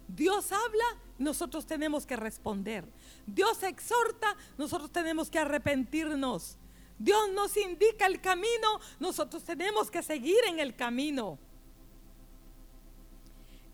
Dios 0.08 0.52
habla, 0.52 0.86
nosotros 1.18 1.66
tenemos 1.66 2.06
que 2.06 2.16
responder. 2.16 2.86
Dios 3.26 3.62
exhorta, 3.64 4.36
nosotros 4.58 4.92
tenemos 4.92 5.30
que 5.30 5.40
arrepentirnos. 5.40 6.58
Dios 7.00 7.32
nos 7.34 7.56
indica 7.58 8.08
el 8.08 8.22
camino, 8.22 8.80
nosotros 9.00 9.44
tenemos 9.44 9.92
que 9.92 10.02
seguir 10.02 10.40
en 10.48 10.60
el 10.60 10.76
camino. 10.76 11.38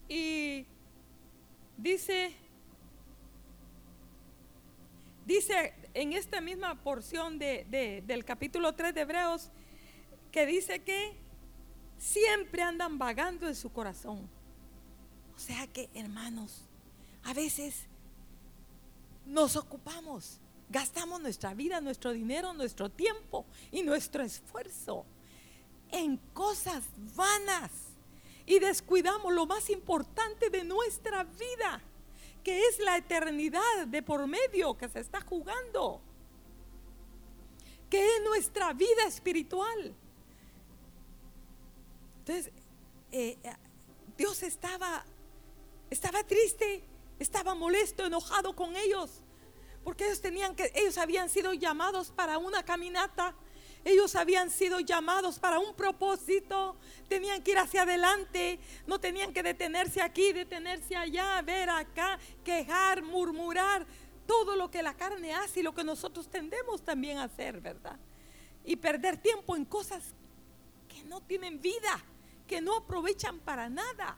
Y 0.10 0.66
dice, 1.78 2.36
dice 5.26 5.74
en 5.94 6.14
esta 6.14 6.42
misma 6.42 6.76
porción 6.84 7.40
del 7.40 8.26
capítulo 8.26 8.74
3 8.74 8.94
de 8.94 9.02
Hebreos, 9.02 9.52
que 10.32 10.46
dice 10.46 10.82
que 10.82 11.16
siempre 11.98 12.62
andan 12.64 12.98
vagando 12.98 13.48
en 13.48 13.56
su 13.56 13.72
corazón. 13.72 14.28
O 15.36 15.40
sea 15.40 15.68
que, 15.68 15.90
hermanos, 15.94 16.62
a 17.24 17.34
veces 17.34 17.88
nos 19.26 19.56
ocupamos, 19.56 20.40
gastamos 20.70 21.22
nuestra 21.22 21.54
vida, 21.54 21.82
nuestro 21.82 22.12
dinero, 22.12 22.54
nuestro 22.54 22.90
tiempo 22.90 23.46
y 23.72 23.84
nuestro 23.84 24.24
esfuerzo 24.24 25.06
en 25.92 26.18
cosas 26.34 26.84
vanas 27.16 27.72
y 28.46 28.60
descuidamos 28.60 29.34
lo 29.34 29.46
más 29.46 29.70
importante 29.70 30.50
de 30.50 30.64
nuestra 30.64 31.24
vida, 31.24 31.82
que 32.44 32.68
es 32.68 32.80
la 32.80 32.98
eternidad 32.98 33.88
de 33.88 34.02
por 34.02 34.28
medio 34.28 34.78
que 34.78 34.90
se 34.90 35.00
está 35.00 35.22
jugando, 35.22 36.02
que 37.90 38.04
es 38.06 38.24
nuestra 38.24 38.74
vida 38.74 39.06
espiritual. 39.08 39.96
Entonces, 42.20 42.52
eh, 43.12 43.38
eh, 43.44 43.54
Dios 44.18 44.44
estaba, 44.44 45.06
estaba 45.94 46.24
triste, 46.24 46.84
estaba 47.20 47.56
molesto, 47.56 48.06
enojado 48.06 48.56
con 48.56 48.76
ellos, 48.76 49.22
porque 49.84 50.06
ellos 50.06 50.22
tenían 50.22 50.56
que, 50.56 50.72
ellos 50.76 50.98
habían 50.98 51.30
sido 51.30 51.54
llamados 51.54 52.12
para 52.12 52.38
una 52.38 52.64
caminata, 52.64 53.36
ellos 53.86 54.16
habían 54.16 54.50
sido 54.50 54.80
llamados 54.80 55.40
para 55.40 55.60
un 55.60 55.74
propósito, 55.76 56.76
tenían 57.08 57.42
que 57.44 57.52
ir 57.52 57.58
hacia 57.58 57.84
adelante, 57.84 58.60
no 58.88 59.00
tenían 59.00 59.34
que 59.34 59.44
detenerse 59.44 60.02
aquí, 60.02 60.34
detenerse 60.34 60.96
allá, 60.96 61.42
ver 61.42 61.70
acá, 61.70 62.20
quejar, 62.44 63.04
murmurar, 63.04 63.86
todo 64.26 64.56
lo 64.56 64.72
que 64.72 64.82
la 64.82 64.96
carne 64.96 65.34
hace 65.34 65.60
y 65.60 65.64
lo 65.64 65.74
que 65.74 65.84
nosotros 65.84 66.30
tendemos 66.30 66.82
también 66.82 67.18
a 67.18 67.26
hacer, 67.26 67.60
¿verdad? 67.60 68.00
y 68.66 68.76
perder 68.76 69.18
tiempo 69.18 69.56
en 69.56 69.66
cosas 69.66 70.04
que 70.88 71.04
no 71.04 71.22
tienen 71.22 71.62
vida, 71.62 72.04
que 72.48 72.62
no 72.62 72.78
aprovechan 72.78 73.40
para 73.40 73.70
nada. 73.70 74.18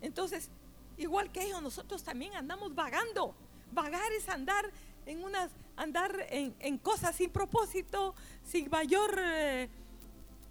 Entonces, 0.00 0.50
igual 0.98 1.30
que 1.30 1.42
ellos, 1.42 1.62
nosotros 1.62 2.02
también 2.02 2.34
andamos 2.34 2.74
vagando. 2.74 3.34
Vagar 3.72 4.12
es 4.12 4.28
andar 4.28 4.70
en 5.04 5.22
unas, 5.22 5.50
andar 5.76 6.26
en, 6.30 6.78
cosas 6.78 7.14
sin 7.16 7.30
propósito, 7.30 8.14
sin 8.44 8.70
mayor 8.70 9.18
eh, 9.18 9.68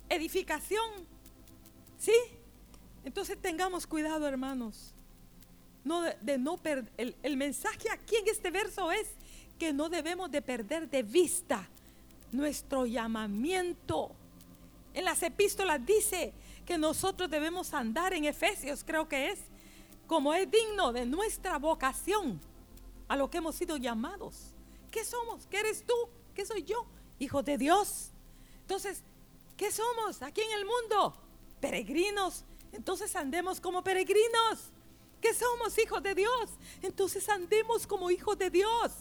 edificación. 0.10 1.08
¿Sí? 1.98 2.14
Entonces 3.04 3.38
tengamos 3.42 3.88
cuidado, 3.88 4.28
hermanos. 4.28 4.94
No 5.84 6.02
de, 6.02 6.38
no. 6.38 6.60
El, 6.98 7.16
el 7.22 7.38
mensaje 7.38 7.90
aquí 7.92 8.16
en 8.16 8.28
este 8.28 8.52
verso 8.52 8.92
es 8.92 9.08
que 9.60 9.72
no 9.74 9.90
debemos 9.90 10.32
de 10.32 10.42
perder 10.42 10.90
de 10.90 11.04
vista 11.04 11.68
nuestro 12.32 12.86
llamamiento. 12.86 14.12
En 14.94 15.06
las 15.06 15.22
epístolas 15.24 15.86
dice 15.86 16.34
que 16.66 16.78
nosotros 16.78 17.30
debemos 17.30 17.74
andar 17.74 18.14
en 18.14 18.26
Efesios, 18.26 18.84
creo 18.84 19.08
que 19.08 19.32
es, 19.32 19.40
como 20.08 20.34
es 20.34 20.50
digno 20.50 20.94
de 20.94 21.06
nuestra 21.06 21.58
vocación 21.58 22.40
a 23.08 23.16
lo 23.16 23.30
que 23.30 23.38
hemos 23.38 23.56
sido 23.56 23.78
llamados. 23.78 24.54
¿Qué 24.92 25.04
somos? 25.04 25.46
¿Qué 25.48 25.60
eres 25.60 25.84
tú? 25.86 25.94
¿Qué 26.34 26.46
soy 26.46 26.64
yo? 26.64 26.86
Hijos 27.20 27.44
de 27.46 27.58
Dios. 27.58 28.12
Entonces, 28.62 29.04
¿qué 29.58 29.72
somos 29.72 30.22
aquí 30.22 30.42
en 30.42 30.60
el 30.60 30.66
mundo? 30.66 31.16
Peregrinos. 31.60 32.44
Entonces 32.72 33.16
andemos 33.16 33.60
como 33.62 33.84
peregrinos. 33.84 34.72
¿Qué 35.22 35.34
somos? 35.34 35.78
Hijos 35.78 36.04
de 36.04 36.14
Dios. 36.14 36.50
Entonces 36.82 37.28
andemos 37.30 37.88
como 37.88 38.12
hijos 38.12 38.38
de 38.38 38.50
Dios. 38.50 38.92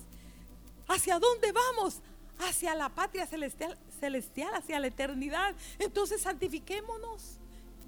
¿Hacia 0.88 1.18
dónde 1.18 1.52
vamos? 1.52 2.00
Hacia 2.38 2.74
la 2.74 2.88
patria 2.88 3.26
celestial, 3.26 3.78
celestial, 4.00 4.54
hacia 4.54 4.80
la 4.80 4.86
eternidad. 4.86 5.54
Entonces 5.78 6.22
santifiquémonos. 6.22 7.38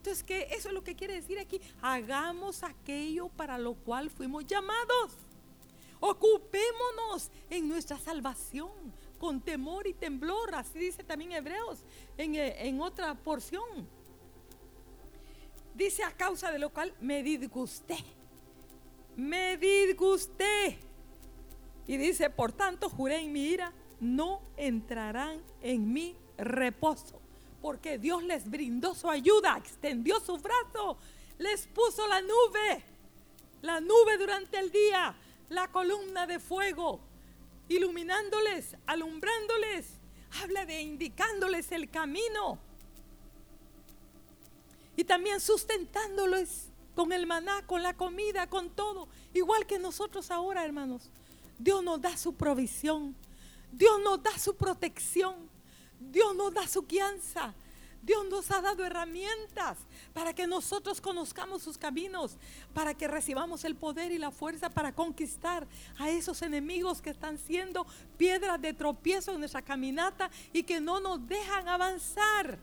Entonces, 0.07 0.23
¿qué? 0.23 0.47
Eso 0.53 0.69
es 0.69 0.75
lo 0.75 0.85
que 0.85 0.95
quiere 0.95 1.14
decir 1.14 1.37
aquí. 1.37 1.61
Hagamos 1.83 2.62
aquello 2.62 3.29
para 3.29 3.59
lo 3.59 3.75
cual 3.75 4.09
fuimos 4.09 4.47
llamados. 4.47 5.16
Ocupémonos 5.99 7.29
en 7.51 7.69
nuestra 7.69 7.99
salvación 7.99 8.71
con 9.19 9.40
temor 9.40 9.88
y 9.88 9.95
temblor. 9.95 10.55
Así 10.55 10.79
dice 10.79 11.03
también 11.03 11.33
Hebreos 11.33 11.81
en, 12.16 12.37
eh, 12.37 12.69
en 12.69 12.81
otra 12.81 13.16
porción. 13.16 13.88
Dice 15.75 16.05
a 16.05 16.12
causa 16.12 16.53
de 16.53 16.61
lo 16.61 16.71
cual 16.71 16.95
me 17.01 17.25
disgusté. 17.25 17.99
Me 19.16 19.57
disgusté. 19.57 20.79
Y 21.88 21.97
dice, 21.97 22.31
por 22.31 22.53
tanto, 22.53 22.88
juré 22.88 23.23
en 23.23 23.33
mi 23.33 23.42
ira, 23.42 23.73
no 23.99 24.40
entrarán 24.57 25.42
en 25.62 25.92
mi 25.92 26.14
reposo. 26.38 27.26
Porque 27.61 27.99
Dios 27.99 28.23
les 28.23 28.49
brindó 28.49 28.95
su 28.95 29.09
ayuda, 29.09 29.57
extendió 29.57 30.21
su 30.21 30.37
brazo, 30.38 30.99
les 31.38 31.66
puso 31.66 32.07
la 32.07 32.21
nube, 32.21 32.85
la 33.62 33.81
nube 33.81 34.19
durante 34.19 34.59
el 34.59 34.71
día, 34.71 35.16
la 35.49 35.69
columna 35.69 36.27
de 36.27 36.38
fuego, 36.38 37.01
iluminándoles, 37.69 38.77
alumbrándoles. 38.87 39.87
Habla 40.42 40.66
de 40.66 40.83
indicándoles 40.83 41.73
el 41.73 41.90
camino. 41.90 42.59
Y 44.97 45.05
también 45.05 45.40
sustentándoles 45.40 46.69
con 46.95 47.12
el 47.12 47.27
maná, 47.27 47.64
con 47.66 47.83
la 47.83 47.95
comida, 47.95 48.49
con 48.49 48.71
todo. 48.71 49.09
Igual 49.35 49.66
que 49.66 49.79
nosotros 49.79 50.31
ahora, 50.31 50.64
hermanos. 50.64 51.11
Dios 51.59 51.83
nos 51.83 52.01
da 52.01 52.16
su 52.16 52.35
provisión. 52.35 53.14
Dios 53.73 54.01
nos 54.03 54.23
da 54.23 54.37
su 54.38 54.57
protección. 54.57 55.49
Dios 55.98 56.35
nos 56.35 56.52
da 56.52 56.66
su 56.66 56.82
guianza. 56.82 57.54
Dios 58.06 58.24
nos 58.30 58.52
ha 58.52 58.61
dado 58.61 58.85
herramientas 58.85 59.78
para 60.12 60.32
que 60.32 60.46
nosotros 60.46 61.00
conozcamos 61.00 61.62
sus 61.62 61.76
caminos, 61.76 62.37
para 62.72 62.94
que 62.94 63.09
recibamos 63.09 63.64
el 63.64 63.74
poder 63.74 64.12
y 64.12 64.18
la 64.18 64.30
fuerza 64.30 64.70
para 64.70 64.94
conquistar 64.94 65.66
a 65.98 66.09
esos 66.09 66.40
enemigos 66.42 67.02
que 67.02 67.11
están 67.11 67.37
siendo 67.37 67.85
piedras 68.16 68.62
de 68.62 68.74
tropiezo 68.74 69.32
en 69.32 69.40
nuestra 69.40 69.61
caminata 69.61 70.30
y 70.52 70.62
que 70.62 70.80
no 70.80 71.00
nos 71.00 71.26
dejan 71.26 71.66
avanzar. 71.66 72.59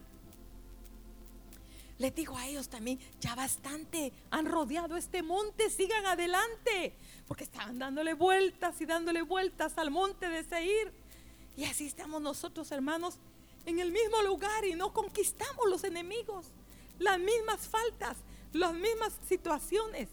Les 1.98 2.14
digo 2.14 2.36
a 2.36 2.46
ellos 2.46 2.68
también, 2.68 2.98
ya 3.20 3.34
bastante, 3.34 4.12
han 4.30 4.46
rodeado 4.46 4.96
este 4.96 5.22
monte, 5.22 5.68
sigan 5.70 6.06
adelante, 6.06 6.96
porque 7.28 7.44
estaban 7.44 7.78
dándole 7.78 8.14
vueltas 8.14 8.80
y 8.80 8.86
dándole 8.86 9.22
vueltas 9.22 9.76
al 9.78 9.90
monte 9.90 10.28
de 10.28 10.42
Seir. 10.42 11.03
Y 11.56 11.64
así 11.64 11.86
estamos 11.86 12.20
nosotros, 12.20 12.70
hermanos, 12.72 13.18
en 13.66 13.78
el 13.78 13.90
mismo 13.90 14.22
lugar 14.22 14.64
y 14.64 14.74
no 14.74 14.92
conquistamos 14.92 15.68
los 15.68 15.84
enemigos, 15.84 16.46
las 16.98 17.18
mismas 17.18 17.68
faltas, 17.68 18.16
las 18.52 18.72
mismas 18.72 19.12
situaciones, 19.28 20.08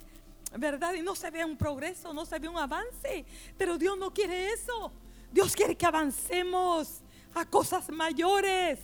¿verdad? 0.58 0.94
Y 0.94 1.02
no 1.02 1.16
se 1.16 1.30
ve 1.32 1.44
un 1.44 1.58
progreso, 1.58 2.14
no 2.14 2.26
se 2.26 2.40
ve 2.40 2.48
un 2.48 2.58
avance, 2.58 3.26
pero 3.58 3.78
Dios 3.78 3.98
no 3.98 4.14
quiere 4.14 4.52
eso. 4.54 4.92
Dios 5.32 5.56
quiere 5.56 5.76
que 5.76 5.86
avancemos 5.86 7.00
a 7.34 7.46
cosas 7.46 7.90
mayores, 7.90 8.80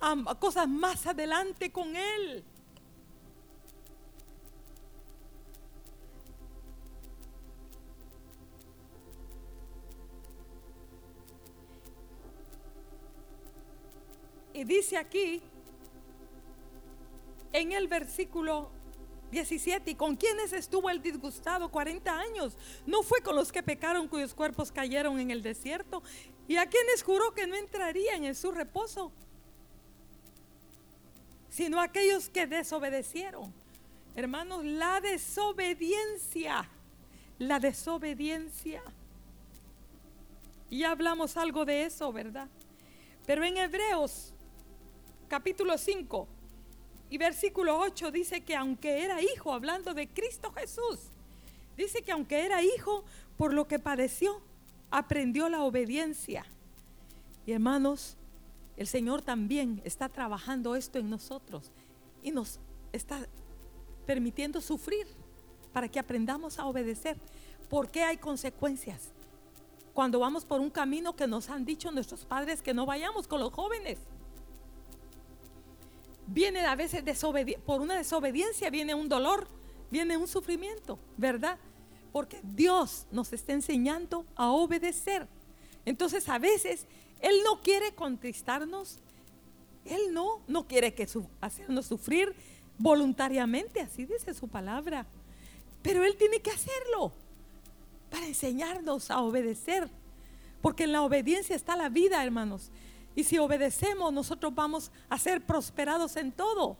a 0.00 0.34
cosas 0.38 0.68
más 0.68 1.06
adelante 1.06 1.70
con 1.72 1.96
Él. 1.96 2.44
Dice 14.64 14.96
aquí, 14.96 15.42
en 17.52 17.72
el 17.72 17.88
versículo 17.88 18.70
17, 19.30 19.92
¿y 19.92 19.94
con 19.94 20.14
quienes 20.14 20.52
estuvo 20.52 20.90
el 20.90 21.02
disgustado 21.02 21.70
40 21.70 22.18
años? 22.18 22.56
No 22.86 23.02
fue 23.02 23.20
con 23.22 23.34
los 23.34 23.50
que 23.50 23.62
pecaron 23.62 24.08
cuyos 24.08 24.34
cuerpos 24.34 24.70
cayeron 24.70 25.18
en 25.18 25.30
el 25.30 25.42
desierto. 25.42 26.02
¿Y 26.46 26.56
a 26.56 26.66
quienes 26.66 27.02
juró 27.02 27.32
que 27.32 27.46
no 27.46 27.56
entrarían 27.56 28.24
en 28.24 28.34
su 28.34 28.52
reposo? 28.52 29.10
Sino 31.48 31.80
a 31.80 31.84
aquellos 31.84 32.28
que 32.28 32.46
desobedecieron. 32.46 33.52
Hermanos, 34.14 34.64
la 34.64 35.00
desobediencia, 35.00 36.68
la 37.38 37.58
desobediencia. 37.58 38.82
Y 40.68 40.84
hablamos 40.84 41.36
algo 41.36 41.64
de 41.64 41.84
eso, 41.84 42.12
¿verdad? 42.12 42.48
Pero 43.26 43.44
en 43.44 43.56
Hebreos 43.56 44.34
capítulo 45.32 45.78
5 45.78 46.28
y 47.08 47.16
versículo 47.16 47.78
8 47.78 48.10
dice 48.10 48.42
que 48.42 48.54
aunque 48.54 49.02
era 49.02 49.22
hijo, 49.22 49.54
hablando 49.54 49.94
de 49.94 50.06
Cristo 50.06 50.52
Jesús, 50.52 50.98
dice 51.74 52.02
que 52.02 52.12
aunque 52.12 52.44
era 52.44 52.62
hijo, 52.62 53.02
por 53.38 53.54
lo 53.54 53.66
que 53.66 53.78
padeció, 53.78 54.42
aprendió 54.90 55.48
la 55.48 55.62
obediencia. 55.62 56.44
Y 57.46 57.52
hermanos, 57.52 58.18
el 58.76 58.86
Señor 58.86 59.22
también 59.22 59.80
está 59.86 60.10
trabajando 60.10 60.76
esto 60.76 60.98
en 60.98 61.08
nosotros 61.08 61.70
y 62.22 62.30
nos 62.30 62.60
está 62.92 63.26
permitiendo 64.04 64.60
sufrir 64.60 65.06
para 65.72 65.88
que 65.88 65.98
aprendamos 65.98 66.58
a 66.58 66.66
obedecer. 66.66 67.16
Porque 67.70 68.02
hay 68.02 68.18
consecuencias? 68.18 69.12
Cuando 69.94 70.18
vamos 70.18 70.44
por 70.44 70.60
un 70.60 70.68
camino 70.68 71.16
que 71.16 71.26
nos 71.26 71.48
han 71.48 71.64
dicho 71.64 71.90
nuestros 71.90 72.26
padres 72.26 72.60
que 72.60 72.74
no 72.74 72.84
vayamos 72.84 73.26
con 73.26 73.40
los 73.40 73.50
jóvenes 73.50 73.98
viene 76.32 76.60
a 76.60 76.74
veces 76.74 77.04
por 77.64 77.80
una 77.80 77.96
desobediencia, 77.96 78.70
viene 78.70 78.94
un 78.94 79.08
dolor, 79.08 79.46
viene 79.90 80.16
un 80.16 80.26
sufrimiento, 80.26 80.98
¿verdad? 81.16 81.58
Porque 82.12 82.40
Dios 82.42 83.06
nos 83.10 83.32
está 83.32 83.52
enseñando 83.52 84.26
a 84.34 84.50
obedecer. 84.50 85.28
Entonces 85.84 86.28
a 86.28 86.38
veces 86.38 86.86
Él 87.20 87.36
no 87.44 87.60
quiere 87.62 87.94
contristarnos, 87.94 88.98
Él 89.84 90.12
no, 90.12 90.40
no 90.46 90.66
quiere 90.66 90.94
que 90.94 91.06
hacernos 91.40 91.86
sufrir 91.86 92.34
voluntariamente, 92.78 93.80
así 93.80 94.06
dice 94.06 94.32
su 94.34 94.48
palabra. 94.48 95.06
Pero 95.82 96.04
Él 96.04 96.16
tiene 96.16 96.40
que 96.40 96.50
hacerlo 96.50 97.12
para 98.10 98.26
enseñarnos 98.26 99.10
a 99.10 99.20
obedecer. 99.20 99.90
Porque 100.60 100.84
en 100.84 100.92
la 100.92 101.02
obediencia 101.02 101.56
está 101.56 101.76
la 101.76 101.88
vida, 101.88 102.22
hermanos. 102.22 102.70
Y 103.14 103.24
si 103.24 103.38
obedecemos, 103.38 104.12
nosotros 104.12 104.54
vamos 104.54 104.90
a 105.08 105.18
ser 105.18 105.44
prosperados 105.44 106.16
en 106.16 106.32
todo. 106.32 106.76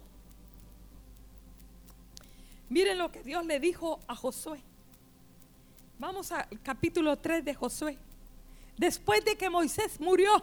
Miren 2.69 2.97
lo 2.97 3.13
que 3.13 3.23
Dios 3.23 3.45
le 3.45 3.61
dijo 3.61 4.01
a 4.09 4.17
Josué. 4.17 4.63
Vamos 5.99 6.33
al 6.33 6.49
capítulo 6.63 7.19
3 7.19 7.45
de 7.45 7.55
Josué. 7.55 7.99
Después 8.79 9.25
de 9.25 9.37
que 9.37 9.51
Moisés 9.51 10.01
murió, 10.01 10.43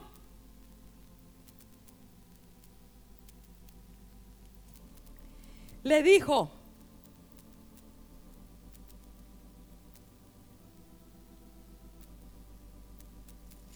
le 5.83 6.03
dijo, 6.03 6.51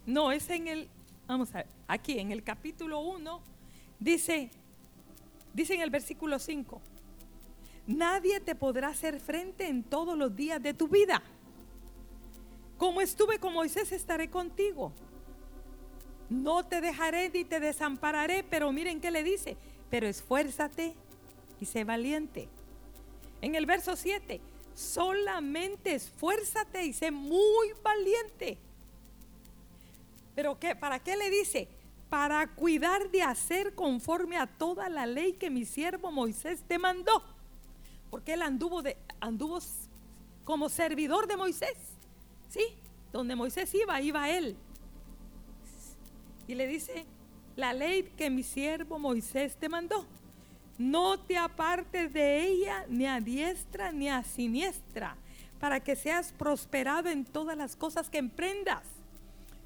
no, 0.05 0.31
es 0.31 0.49
en 0.51 0.67
el 0.67 0.89
Vamos 1.33 1.49
a 1.55 1.63
ver, 1.63 1.67
aquí 1.87 2.19
en 2.19 2.31
el 2.31 2.43
capítulo 2.43 2.99
1 2.99 3.41
dice, 3.99 4.51
dice 5.51 5.73
en 5.73 5.81
el 5.81 5.89
versículo 5.89 6.37
5, 6.37 6.79
nadie 7.87 8.39
te 8.39 8.53
podrá 8.53 8.89
hacer 8.89 9.19
frente 9.19 9.67
en 9.67 9.83
todos 9.83 10.15
los 10.15 10.35
días 10.35 10.61
de 10.61 10.75
tu 10.75 10.87
vida. 10.87 11.23
Como 12.77 13.01
estuve 13.01 13.39
con 13.39 13.51
Moisés, 13.51 13.91
estaré 13.91 14.29
contigo. 14.29 14.93
No 16.29 16.67
te 16.67 16.81
dejaré 16.81 17.31
ni 17.31 17.45
te 17.45 17.59
desampararé, 17.59 18.43
pero 18.43 18.71
miren 18.71 19.01
qué 19.01 19.09
le 19.09 19.23
dice, 19.23 19.57
pero 19.89 20.05
esfuérzate 20.05 20.93
y 21.59 21.65
sé 21.65 21.83
valiente. 21.83 22.47
En 23.41 23.55
el 23.55 23.65
verso 23.65 23.95
7, 23.95 24.39
solamente 24.75 25.95
esfuérzate 25.95 26.85
y 26.85 26.93
sé 26.93 27.09
muy 27.09 27.73
valiente. 27.81 28.59
Pero 30.35 30.59
qué, 30.59 30.75
¿para 30.75 30.99
qué 30.99 31.15
le 31.15 31.29
dice? 31.29 31.67
Para 32.09 32.47
cuidar 32.47 33.09
de 33.11 33.21
hacer 33.21 33.75
conforme 33.75 34.37
a 34.37 34.47
toda 34.47 34.89
la 34.89 35.05
ley 35.05 35.33
que 35.33 35.49
mi 35.49 35.65
siervo 35.65 36.11
Moisés 36.11 36.63
te 36.67 36.77
mandó. 36.77 37.23
Porque 38.09 38.33
él 38.33 38.41
anduvo, 38.41 38.81
de, 38.81 38.97
anduvo 39.19 39.59
como 40.43 40.69
servidor 40.69 41.27
de 41.27 41.37
Moisés. 41.37 41.77
¿Sí? 42.49 42.63
Donde 43.11 43.35
Moisés 43.35 43.73
iba, 43.73 43.99
iba 44.01 44.29
él. 44.29 44.55
Y 46.47 46.55
le 46.55 46.67
dice, 46.67 47.05
la 47.55 47.73
ley 47.73 48.03
que 48.17 48.29
mi 48.29 48.43
siervo 48.43 48.99
Moisés 48.99 49.55
te 49.55 49.69
mandó. 49.69 50.05
No 50.77 51.19
te 51.19 51.37
apartes 51.37 52.11
de 52.11 52.43
ella 52.43 52.85
ni 52.89 53.05
a 53.05 53.19
diestra 53.19 53.91
ni 53.91 54.09
a 54.09 54.23
siniestra, 54.23 55.15
para 55.59 55.79
que 55.79 55.95
seas 55.95 56.33
prosperado 56.33 57.09
en 57.09 57.25
todas 57.25 57.55
las 57.55 57.75
cosas 57.75 58.09
que 58.09 58.17
emprendas. 58.17 58.83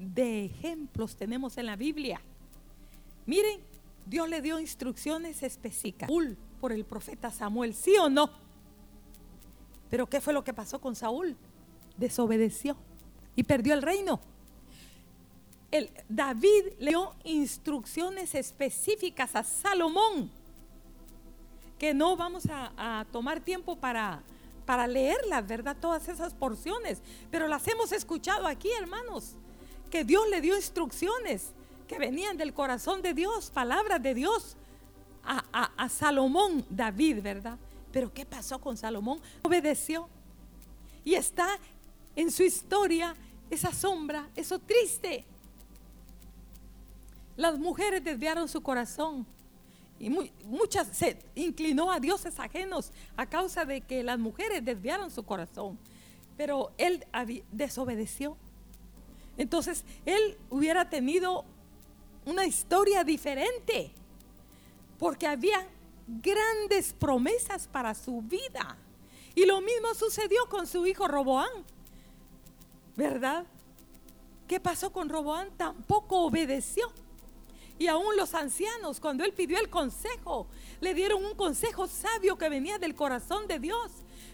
de 0.00 0.46
ejemplos 0.46 1.14
tenemos 1.14 1.58
en 1.58 1.66
la 1.66 1.76
Biblia. 1.76 2.20
Miren, 3.26 3.60
Dios 4.06 4.28
le 4.28 4.40
dio 4.40 4.58
instrucciones 4.58 5.42
específicas 5.42 6.10
por 6.60 6.72
el 6.72 6.84
profeta 6.84 7.30
Samuel, 7.30 7.74
¿sí 7.74 7.96
o 7.98 8.08
no? 8.08 8.30
Pero 9.90 10.06
¿qué 10.06 10.20
fue 10.20 10.32
lo 10.32 10.42
que 10.42 10.54
pasó 10.54 10.80
con 10.80 10.96
Saúl? 10.96 11.36
Desobedeció 11.96 12.76
y 13.36 13.42
perdió 13.42 13.74
el 13.74 13.82
reino. 13.82 14.20
El, 15.70 15.90
David 16.08 16.72
le 16.78 16.90
dio 16.90 17.14
instrucciones 17.24 18.34
específicas 18.34 19.36
a 19.36 19.44
Salomón 19.44 20.30
que 21.78 21.94
no 21.94 22.16
vamos 22.16 22.46
a, 22.50 23.06
tomar 23.12 23.40
tiempo 23.40 23.76
para, 23.76 24.22
para 24.66 24.86
leerlas, 24.86 25.46
¿verdad? 25.46 25.76
Todas 25.80 26.08
esas 26.08 26.34
porciones, 26.34 27.02
pero 27.30 27.48
las 27.48 27.66
hemos 27.68 27.92
escuchado 27.92 28.46
aquí, 28.46 28.68
hermanos, 28.78 29.36
que 29.90 30.04
Dios 30.04 30.28
le 30.30 30.40
dio 30.40 30.56
instrucciones 30.56 31.50
que 31.88 31.98
venían 31.98 32.36
del 32.36 32.54
corazón 32.54 33.02
de 33.02 33.14
Dios, 33.14 33.50
palabras 33.50 34.02
de 34.02 34.14
Dios 34.14 34.56
a, 35.24 35.38
a 35.76 35.88
Salomón, 35.88 36.64
David, 36.70 37.20
¿verdad? 37.22 37.58
Pero 37.92 38.12
¿qué 38.12 38.24
pasó 38.24 38.60
con 38.60 38.76
Salomón? 38.76 39.20
Obedeció. 39.42 40.08
Y 41.04 41.14
está 41.14 41.58
en 42.16 42.30
su 42.30 42.42
historia 42.42 43.14
esa 43.50 43.72
sombra, 43.72 44.28
eso 44.36 44.58
triste. 44.58 45.24
Las 47.36 47.58
mujeres 47.58 48.04
desviaron 48.04 48.48
su 48.48 48.62
corazón 48.62 49.26
y 49.98 50.08
muchas 50.44 50.88
se 50.96 51.18
inclinó 51.34 51.92
a 51.92 52.00
dioses 52.00 52.38
ajenos 52.38 52.92
a 53.16 53.26
causa 53.26 53.64
de 53.64 53.82
que 53.82 54.02
las 54.02 54.18
mujeres 54.18 54.64
desviaron 54.64 55.10
su 55.10 55.24
corazón. 55.24 55.78
Pero 56.36 56.72
él 56.78 57.04
desobedeció. 57.52 58.36
Entonces 59.40 59.86
él 60.04 60.36
hubiera 60.50 60.90
tenido 60.90 61.46
una 62.26 62.44
historia 62.44 63.04
diferente. 63.04 63.90
Porque 64.98 65.26
había 65.26 65.66
grandes 66.06 66.92
promesas 66.92 67.66
para 67.66 67.94
su 67.94 68.20
vida. 68.20 68.76
Y 69.34 69.46
lo 69.46 69.62
mismo 69.62 69.94
sucedió 69.94 70.46
con 70.50 70.66
su 70.66 70.86
hijo 70.86 71.08
Roboán. 71.08 71.48
¿Verdad? 72.96 73.46
¿Qué 74.46 74.60
pasó 74.60 74.92
con 74.92 75.08
Roboán? 75.08 75.48
Tampoco 75.56 76.18
obedeció. 76.26 76.92
Y 77.80 77.88
aún 77.88 78.14
los 78.14 78.34
ancianos, 78.34 79.00
cuando 79.00 79.24
él 79.24 79.32
pidió 79.32 79.58
el 79.58 79.70
consejo, 79.70 80.46
le 80.82 80.92
dieron 80.92 81.24
un 81.24 81.34
consejo 81.34 81.86
sabio 81.86 82.36
que 82.36 82.50
venía 82.50 82.78
del 82.78 82.94
corazón 82.94 83.46
de 83.48 83.58
Dios. 83.58 83.90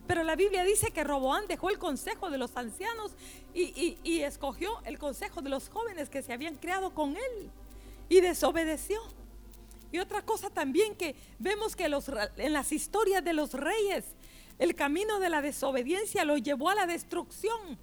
Pero 0.08 0.24
la 0.24 0.34
Biblia 0.34 0.64
dice 0.64 0.90
que 0.90 1.04
Roboán 1.04 1.46
dejó 1.46 1.70
el 1.70 1.78
consejo 1.78 2.28
de 2.28 2.38
los 2.38 2.56
ancianos 2.56 3.12
y, 3.54 4.20
escogió 4.22 4.82
el 4.84 4.98
consejo 4.98 5.42
de 5.42 5.50
los 5.50 5.68
jóvenes 5.68 6.08
que 6.08 6.22
se 6.22 6.32
habían 6.32 6.56
criado 6.56 6.92
con 6.92 7.10
él 7.10 7.50
y 8.08 8.20
desobedeció. 8.20 9.00
Y 9.92 10.00
otra 10.00 10.22
cosa 10.22 10.50
también 10.50 10.96
que 10.96 11.14
vemos 11.38 11.76
que 11.76 11.84
en 11.84 12.52
las 12.52 12.72
historias 12.72 13.22
de 13.22 13.32
los 13.32 13.52
reyes, 13.52 14.06
el 14.58 14.74
camino 14.74 15.20
de 15.20 15.30
la 15.30 15.40
desobediencia 15.40 16.24
lo 16.24 16.36
llevó 16.36 16.70
a 16.70 16.74
la 16.74 16.88
destrucción. 16.88 17.78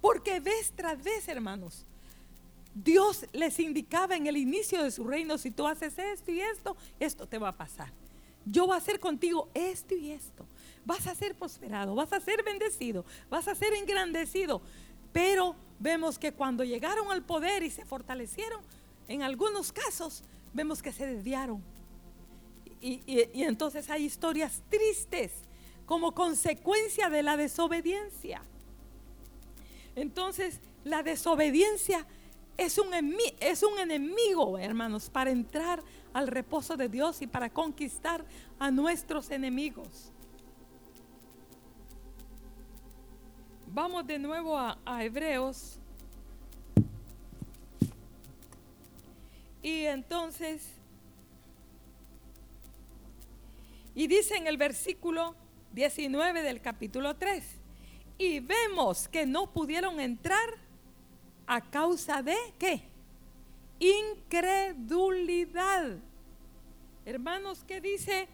Porque 0.00 0.38
vez 0.38 0.72
tras 0.76 1.02
vez, 1.02 1.26
hermanos, 1.26 1.84
Dios 2.74 3.26
les 3.32 3.58
indicaba 3.60 4.16
en 4.16 4.26
el 4.26 4.36
inicio 4.36 4.82
de 4.82 4.90
su 4.90 5.04
reino, 5.04 5.38
si 5.38 5.50
tú 5.50 5.66
haces 5.66 5.96
esto 5.96 6.32
y 6.32 6.40
esto, 6.40 6.76
esto 6.98 7.26
te 7.26 7.38
va 7.38 7.50
a 7.50 7.56
pasar. 7.56 7.92
Yo 8.44 8.66
voy 8.66 8.74
a 8.74 8.78
hacer 8.78 8.98
contigo 8.98 9.48
esto 9.54 9.94
y 9.94 10.10
esto. 10.10 10.44
Vas 10.84 11.06
a 11.06 11.14
ser 11.14 11.34
prosperado, 11.34 11.94
vas 11.94 12.12
a 12.12 12.20
ser 12.20 12.42
bendecido, 12.42 13.04
vas 13.30 13.46
a 13.48 13.54
ser 13.54 13.72
engrandecido. 13.74 14.60
Pero 15.12 15.54
vemos 15.78 16.18
que 16.18 16.32
cuando 16.32 16.64
llegaron 16.64 17.10
al 17.12 17.22
poder 17.22 17.62
y 17.62 17.70
se 17.70 17.84
fortalecieron, 17.84 18.60
en 19.06 19.22
algunos 19.22 19.72
casos 19.72 20.24
vemos 20.52 20.82
que 20.82 20.92
se 20.92 21.06
desviaron. 21.06 21.62
Y, 22.80 23.00
y 23.06 23.44
entonces 23.44 23.88
hay 23.88 24.04
historias 24.04 24.62
tristes 24.68 25.32
como 25.86 26.12
consecuencia 26.12 27.08
de 27.08 27.22
la 27.22 27.36
desobediencia. 27.36 28.42
Entonces, 29.96 30.60
la 30.82 31.02
desobediencia 31.02 32.06
es 32.56 32.78
un, 32.78 32.92
es 33.40 33.62
un 33.62 33.78
enemigo, 33.78 34.58
hermanos, 34.58 35.10
para 35.10 35.30
entrar 35.30 35.82
al 36.12 36.28
reposo 36.28 36.76
de 36.76 36.88
Dios 36.88 37.20
y 37.22 37.26
para 37.26 37.50
conquistar 37.50 38.24
a 38.58 38.70
nuestros 38.70 39.30
enemigos. 39.30 40.12
Vamos 43.66 44.06
de 44.06 44.18
nuevo 44.20 44.56
a, 44.56 44.78
a 44.84 45.04
Hebreos. 45.04 45.80
Y 49.62 49.84
entonces, 49.86 50.62
y 53.94 54.06
dice 54.06 54.36
en 54.36 54.46
el 54.46 54.56
versículo 54.56 55.34
19 55.72 56.42
del 56.42 56.60
capítulo 56.60 57.16
3, 57.16 57.44
y 58.18 58.38
vemos 58.38 59.08
que 59.08 59.26
no 59.26 59.52
pudieron 59.52 59.98
entrar 59.98 60.64
a 61.46 61.60
causa 61.60 62.22
de 62.22 62.34
qué? 62.58 62.82
Incredulidad. 63.78 65.98
Hermanos, 67.04 67.62
¿qué 67.66 67.80
dice? 67.80 68.28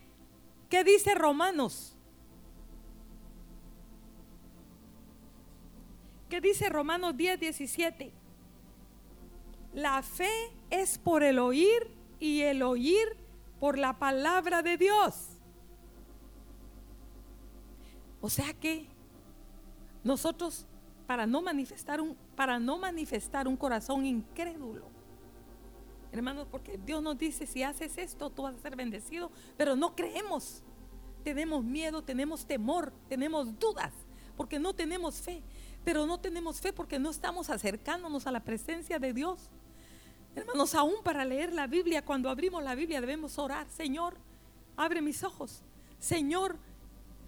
¿Qué 0.69 0.85
dice 0.85 1.15
Romanos? 1.15 1.97
¿Qué 6.29 6.39
dice 6.41 6.69
Romanos 6.69 7.17
10, 7.17 7.41
17? 7.41 8.13
La 9.75 10.03
fe 10.03 10.31
es 10.71 10.99
por 10.99 11.25
el 11.25 11.41
oír 11.41 11.91
y 12.21 12.43
el 12.43 12.63
oír 12.63 13.17
por 13.59 13.79
la 13.79 13.99
palabra 13.99 14.63
de 14.63 14.77
Dios. 14.77 15.41
O 18.21 18.31
sea 18.31 18.55
que 18.55 18.87
nosotros 20.05 20.67
para 21.07 21.27
no 21.27 21.43
manifestar 21.43 22.01
un, 22.01 22.17
para 22.41 22.59
no 22.59 22.79
manifestar 22.79 23.47
un 23.47 23.55
corazón 23.55 24.07
incrédulo. 24.07 24.87
Hermanos, 26.11 26.47
porque 26.51 26.79
Dios 26.79 27.03
nos 27.03 27.19
dice, 27.19 27.47
si 27.47 27.63
haces 27.63 27.99
esto, 27.99 28.31
tú 28.31 28.45
vas 28.45 28.55
a 28.55 28.59
ser 28.61 28.77
bendecido, 28.77 29.31
pero 29.59 29.77
no 29.77 29.95
creemos. 29.95 30.63
Tenemos 31.23 31.63
miedo, 31.63 32.01
tenemos 32.01 32.47
temor, 32.47 32.95
tenemos 33.11 33.59
dudas, 33.59 33.93
porque 34.39 34.59
no 34.59 34.73
tenemos 34.73 35.17
fe. 35.17 35.43
Pero 35.85 36.07
no 36.07 36.19
tenemos 36.19 36.63
fe 36.63 36.73
porque 36.73 36.99
no 36.99 37.11
estamos 37.11 37.51
acercándonos 37.51 38.27
a 38.27 38.33
la 38.33 38.41
presencia 38.41 38.99
de 38.99 39.13
Dios. 39.13 39.51
Hermanos, 40.35 40.75
aún 40.75 41.03
para 41.05 41.27
leer 41.27 41.53
la 41.53 41.67
Biblia, 41.67 42.03
cuando 42.07 42.31
abrimos 42.31 42.65
la 42.65 42.75
Biblia 42.75 43.03
debemos 43.03 43.39
orar. 43.39 43.69
Señor, 43.69 44.17
abre 44.79 45.03
mis 45.03 45.23
ojos. 45.25 45.63
Señor, 45.99 46.57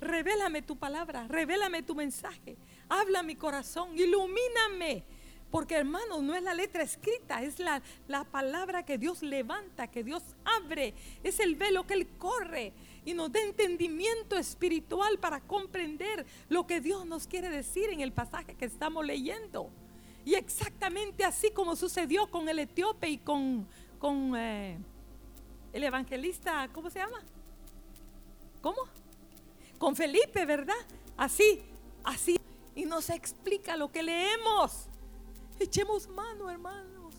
revélame 0.00 0.62
tu 0.62 0.78
palabra, 0.78 1.28
revélame 1.28 1.82
tu 1.82 1.94
mensaje. 1.94 2.56
Habla 2.88 3.22
mi 3.22 3.36
corazón, 3.36 3.98
ilumíname. 3.98 5.04
Porque 5.50 5.74
hermanos, 5.74 6.22
no 6.22 6.34
es 6.34 6.42
la 6.42 6.54
letra 6.54 6.82
escrita, 6.82 7.42
es 7.42 7.58
la, 7.58 7.82
la 8.08 8.24
palabra 8.24 8.84
que 8.86 8.96
Dios 8.96 9.22
levanta, 9.22 9.86
que 9.86 10.02
Dios 10.02 10.22
abre. 10.44 10.94
Es 11.22 11.40
el 11.40 11.56
velo 11.56 11.86
que 11.86 11.92
Él 11.92 12.08
corre 12.16 12.72
y 13.04 13.12
nos 13.12 13.30
da 13.30 13.40
entendimiento 13.40 14.38
espiritual 14.38 15.18
para 15.18 15.40
comprender 15.40 16.24
lo 16.48 16.66
que 16.66 16.80
Dios 16.80 17.04
nos 17.04 17.26
quiere 17.26 17.50
decir 17.50 17.90
en 17.90 18.00
el 18.00 18.12
pasaje 18.12 18.54
que 18.54 18.64
estamos 18.64 19.04
leyendo. 19.04 19.68
Y 20.24 20.34
exactamente 20.34 21.24
así 21.24 21.50
como 21.50 21.76
sucedió 21.76 22.28
con 22.28 22.48
el 22.48 22.60
etíope 22.60 23.08
y 23.08 23.18
con, 23.18 23.66
con 23.98 24.34
eh, 24.36 24.78
el 25.72 25.84
evangelista, 25.84 26.68
¿cómo 26.72 26.90
se 26.90 27.00
llama? 27.00 27.20
¿Cómo? 28.60 28.82
Con 29.78 29.96
Felipe, 29.96 30.44
¿verdad? 30.46 30.74
Así, 31.16 31.60
así. 32.04 32.41
Y 32.74 32.84
nos 32.84 33.10
explica 33.10 33.76
lo 33.76 33.90
que 33.90 34.02
leemos. 34.02 34.86
Echemos 35.58 36.08
mano, 36.08 36.50
hermanos. 36.50 37.14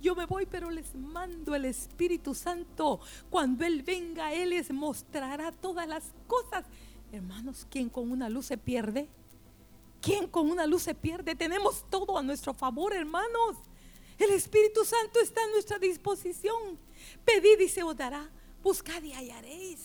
Yo 0.00 0.14
me 0.14 0.24
voy, 0.24 0.46
pero 0.46 0.70
les 0.70 0.94
mando 0.94 1.54
el 1.54 1.66
Espíritu 1.66 2.34
Santo. 2.34 3.00
Cuando 3.28 3.64
Él 3.64 3.82
venga, 3.82 4.32
Él 4.32 4.50
les 4.50 4.72
mostrará 4.72 5.52
todas 5.52 5.86
las 5.86 6.12
cosas. 6.26 6.64
Hermanos, 7.12 7.66
¿quién 7.70 7.88
con 7.88 8.10
una 8.10 8.28
luz 8.28 8.46
se 8.46 8.56
pierde? 8.56 9.08
¿Quién 10.00 10.26
con 10.28 10.50
una 10.50 10.66
luz 10.66 10.82
se 10.82 10.94
pierde? 10.94 11.34
Tenemos 11.34 11.84
todo 11.90 12.16
a 12.16 12.22
nuestro 12.22 12.54
favor, 12.54 12.94
hermanos. 12.94 13.56
El 14.18 14.30
Espíritu 14.30 14.84
Santo 14.84 15.20
está 15.20 15.42
a 15.44 15.48
nuestra 15.48 15.78
disposición. 15.78 16.78
Pedid 17.24 17.60
y 17.60 17.68
se 17.68 17.82
os 17.82 17.96
dará. 17.96 18.30
Buscad 18.62 19.02
y 19.02 19.12
hallaréis. 19.12 19.80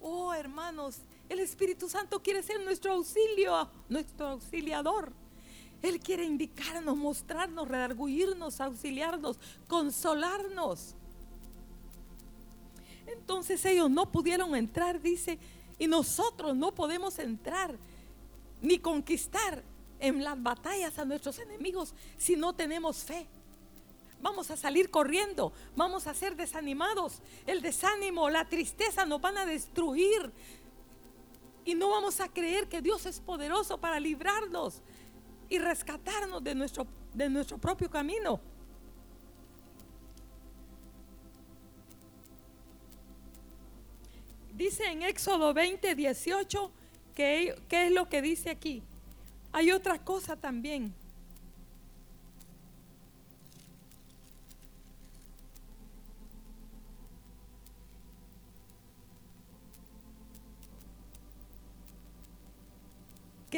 Oh, 0.00 0.32
hermanos, 0.32 0.98
el 1.28 1.40
Espíritu 1.40 1.88
Santo 1.88 2.22
quiere 2.22 2.42
ser 2.42 2.60
nuestro 2.64 2.92
auxilio, 2.92 3.68
nuestro 3.88 4.28
auxiliador. 4.28 5.12
Él 5.82 6.00
quiere 6.00 6.24
indicarnos, 6.24 6.96
mostrarnos, 6.96 7.68
redarguirnos, 7.68 8.60
auxiliarnos, 8.60 9.38
consolarnos. 9.68 10.94
Entonces 13.06 13.64
ellos 13.64 13.90
no 13.90 14.10
pudieron 14.10 14.54
entrar, 14.54 15.00
dice, 15.00 15.38
y 15.78 15.86
nosotros 15.86 16.56
no 16.56 16.74
podemos 16.74 17.18
entrar 17.18 17.76
ni 18.62 18.78
conquistar 18.78 19.62
en 20.00 20.24
las 20.24 20.42
batallas 20.42 20.98
a 20.98 21.04
nuestros 21.04 21.38
enemigos 21.38 21.94
si 22.16 22.36
no 22.36 22.54
tenemos 22.54 23.04
fe. 23.04 23.26
Vamos 24.20 24.50
a 24.50 24.56
salir 24.56 24.90
corriendo, 24.90 25.52
vamos 25.76 26.06
a 26.06 26.14
ser 26.14 26.36
desanimados. 26.36 27.20
El 27.46 27.60
desánimo, 27.60 28.30
la 28.30 28.48
tristeza 28.48 29.04
nos 29.04 29.20
van 29.20 29.38
a 29.38 29.46
destruir. 29.46 30.32
Y 31.66 31.74
no 31.74 31.90
vamos 31.90 32.20
a 32.20 32.28
creer 32.28 32.66
que 32.66 32.80
Dios 32.80 33.04
es 33.04 33.20
poderoso 33.20 33.76
para 33.78 34.00
librarnos 34.00 34.80
y 35.50 35.58
rescatarnos 35.58 36.42
de 36.42 36.54
nuestro, 36.54 36.86
de 37.12 37.28
nuestro 37.28 37.58
propio 37.58 37.90
camino. 37.90 38.40
Dice 44.54 44.86
en 44.86 45.02
Éxodo 45.02 45.52
20, 45.52 45.94
18 45.94 46.72
¿Qué, 47.16 47.56
es 47.70 47.92
lo 47.92 48.10
que 48.10 48.20
dice 48.20 48.50
aquí? 48.50 48.82
Hay 49.50 49.72
otra 49.72 50.04
cosa 50.04 50.36
también. 50.36 50.94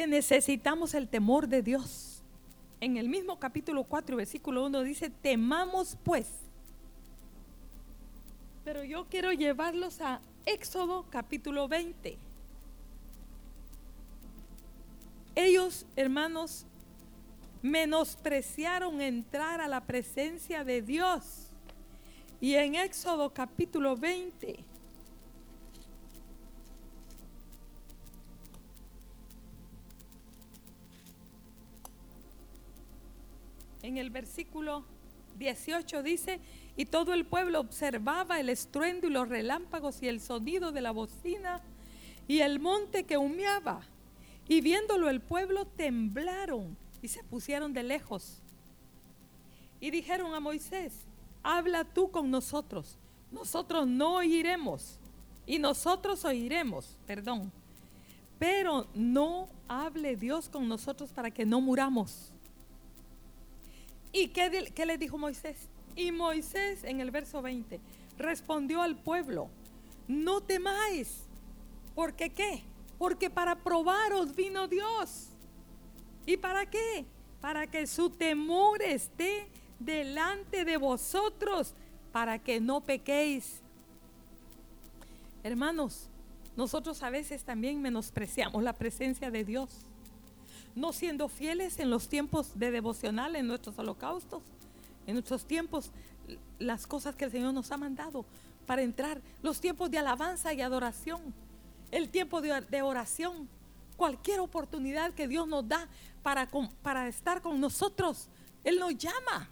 Necesitamos 0.07 0.93
el 0.93 1.07
temor 1.07 1.47
de 1.47 1.61
Dios. 1.61 2.23
En 2.81 2.97
el 2.97 3.09
mismo 3.09 3.39
capítulo 3.39 3.83
4, 3.83 4.17
versículo 4.17 4.65
1 4.65 4.83
dice, 4.83 5.09
temamos 5.09 5.97
pues. 6.03 6.27
Pero 8.63 8.83
yo 8.83 9.07
quiero 9.09 9.31
llevarlos 9.33 9.99
a 10.01 10.21
Éxodo 10.45 11.05
capítulo 11.09 11.67
20. 11.67 12.17
Ellos, 15.35 15.85
hermanos, 15.95 16.65
menospreciaron 17.61 19.01
entrar 19.01 19.61
a 19.61 19.67
la 19.67 19.81
presencia 19.81 20.63
de 20.63 20.81
Dios. 20.81 21.51
Y 22.41 22.55
en 22.55 22.75
Éxodo 22.75 23.33
capítulo 23.33 23.97
20, 23.97 24.63
en 33.81 33.97
el 33.97 34.09
versículo 34.09 34.85
18 35.37 36.03
dice, 36.03 36.39
y 36.75 36.85
todo 36.85 37.13
el 37.13 37.25
pueblo 37.25 37.59
observaba 37.59 38.39
el 38.39 38.49
estruendo 38.49 39.07
y 39.07 39.11
los 39.11 39.27
relámpagos 39.27 40.01
y 40.01 40.07
el 40.07 40.21
sonido 40.21 40.71
de 40.71 40.81
la 40.81 40.91
bocina 40.91 41.61
y 42.27 42.41
el 42.41 42.59
monte 42.59 43.03
que 43.03 43.17
humeaba. 43.17 43.81
Y 44.47 44.61
viéndolo 44.61 45.09
el 45.09 45.21
pueblo 45.21 45.65
temblaron 45.65 46.77
y 47.01 47.07
se 47.07 47.23
pusieron 47.23 47.73
de 47.73 47.83
lejos. 47.83 48.41
Y 49.79 49.91
dijeron 49.91 50.33
a 50.33 50.39
Moisés, 50.39 51.05
habla 51.41 51.85
tú 51.85 52.11
con 52.11 52.29
nosotros, 52.29 52.97
nosotros 53.31 53.87
no 53.87 54.15
oiremos. 54.15 54.99
Y 55.45 55.57
nosotros 55.57 56.25
oiremos, 56.25 56.99
perdón. 57.07 57.51
Pero 58.37 58.87
no 58.93 59.49
hable 59.67 60.15
Dios 60.15 60.47
con 60.47 60.67
nosotros 60.67 61.11
para 61.11 61.31
que 61.31 61.43
no 61.43 61.59
muramos. 61.59 62.31
¿Y 64.11 64.29
qué, 64.29 64.85
le 64.85 64.97
dijo 64.97 65.17
Moisés? 65.17 65.69
Y 65.95 66.11
Moisés 66.11 66.83
en 66.83 66.99
el 66.99 67.11
verso 67.11 67.41
20 67.41 67.79
respondió 68.17 68.81
al 68.81 68.95
pueblo, 68.97 69.49
no 70.07 70.41
temáis, 70.41 71.23
porque 71.95 72.31
qué? 72.31 72.63
Porque 72.97 73.29
para 73.29 73.55
probaros 73.55 74.35
vino 74.35 74.67
Dios. 74.67 75.29
¿Y 76.25 76.37
para 76.37 76.69
qué? 76.69 77.05
Para 77.39 77.67
que 77.67 77.87
su 77.87 78.09
temor 78.09 78.81
esté 78.81 79.47
delante 79.79 80.65
de 80.65 80.77
vosotros, 80.77 81.73
para 82.11 82.39
que 82.39 82.59
no 82.59 82.81
pequéis. 82.81 83.61
Hermanos, 85.43 86.09
nosotros 86.57 87.01
a 87.03 87.09
veces 87.09 87.43
también 87.43 87.81
menospreciamos 87.81 88.61
la 88.61 88.73
presencia 88.73 89.31
de 89.31 89.45
Dios, 89.45 89.85
no 90.75 90.93
siendo 90.93 91.27
fieles 91.27 91.79
en 91.79 91.89
los 91.89 92.07
tiempos 92.07 92.57
de 92.57 92.71
devocional, 92.71 93.35
en 93.35 93.47
nuestros 93.47 93.77
holocaustos, 93.79 94.43
en 95.07 95.13
nuestros 95.13 95.45
tiempos, 95.45 95.91
las 96.59 96.87
cosas 96.87 97.15
que 97.15 97.25
el 97.25 97.31
Señor 97.31 97.53
nos 97.53 97.71
ha 97.71 97.77
mandado 97.77 98.25
para 98.65 98.83
entrar, 98.83 99.21
los 99.41 99.59
tiempos 99.59 99.89
de 99.89 99.97
alabanza 99.97 100.53
y 100.53 100.61
adoración 100.61 101.33
el 101.91 102.09
tiempo 102.09 102.41
de, 102.41 102.81
oración, 102.81 103.49
cualquier 103.97 104.39
oportunidad 104.39 105.13
que 105.13 105.27
Dios 105.27 105.47
nos 105.47 105.67
da 105.67 105.87
para, 106.21 106.47
para 106.81 107.07
estar 107.07 107.41
con 107.41 107.59
nosotros, 107.59 108.27
Él 108.63 108.79
nos 108.79 108.95
llama. 108.97 109.49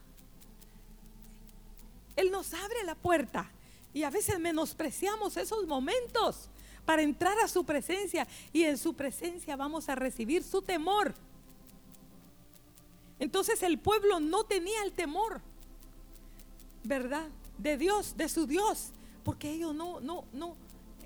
Él 2.16 2.32
nos 2.32 2.54
abre 2.54 2.84
la 2.84 2.96
puerta 2.96 3.50
y 3.94 4.04
a 4.04 4.10
veces 4.10 4.40
menospreciamos 4.40 5.38
esos 5.38 5.68
momentos 5.68 6.50
para 6.88 7.02
entrar 7.02 7.38
a 7.40 7.50
su 7.50 7.66
presencia 7.66 8.26
y 8.54 8.64
en 8.64 8.78
su 8.78 8.94
presencia 8.94 9.58
vamos 9.58 9.90
a 9.90 9.96
recibir 9.96 10.42
su 10.42 10.62
temor. 10.62 11.14
Entonces 13.20 13.62
el 13.62 13.78
pueblo 13.78 14.22
no 14.22 14.46
tenía 14.46 14.82
el 14.84 14.94
temor, 14.94 15.42
¿verdad? 16.86 17.28
De 17.58 17.78
Dios, 17.78 18.16
de 18.16 18.30
su 18.30 18.48
Dios, 18.48 18.92
porque 19.26 19.52
ellos 19.52 19.76
no, 19.76 20.00
no, 20.00 20.24
no, 20.32 20.56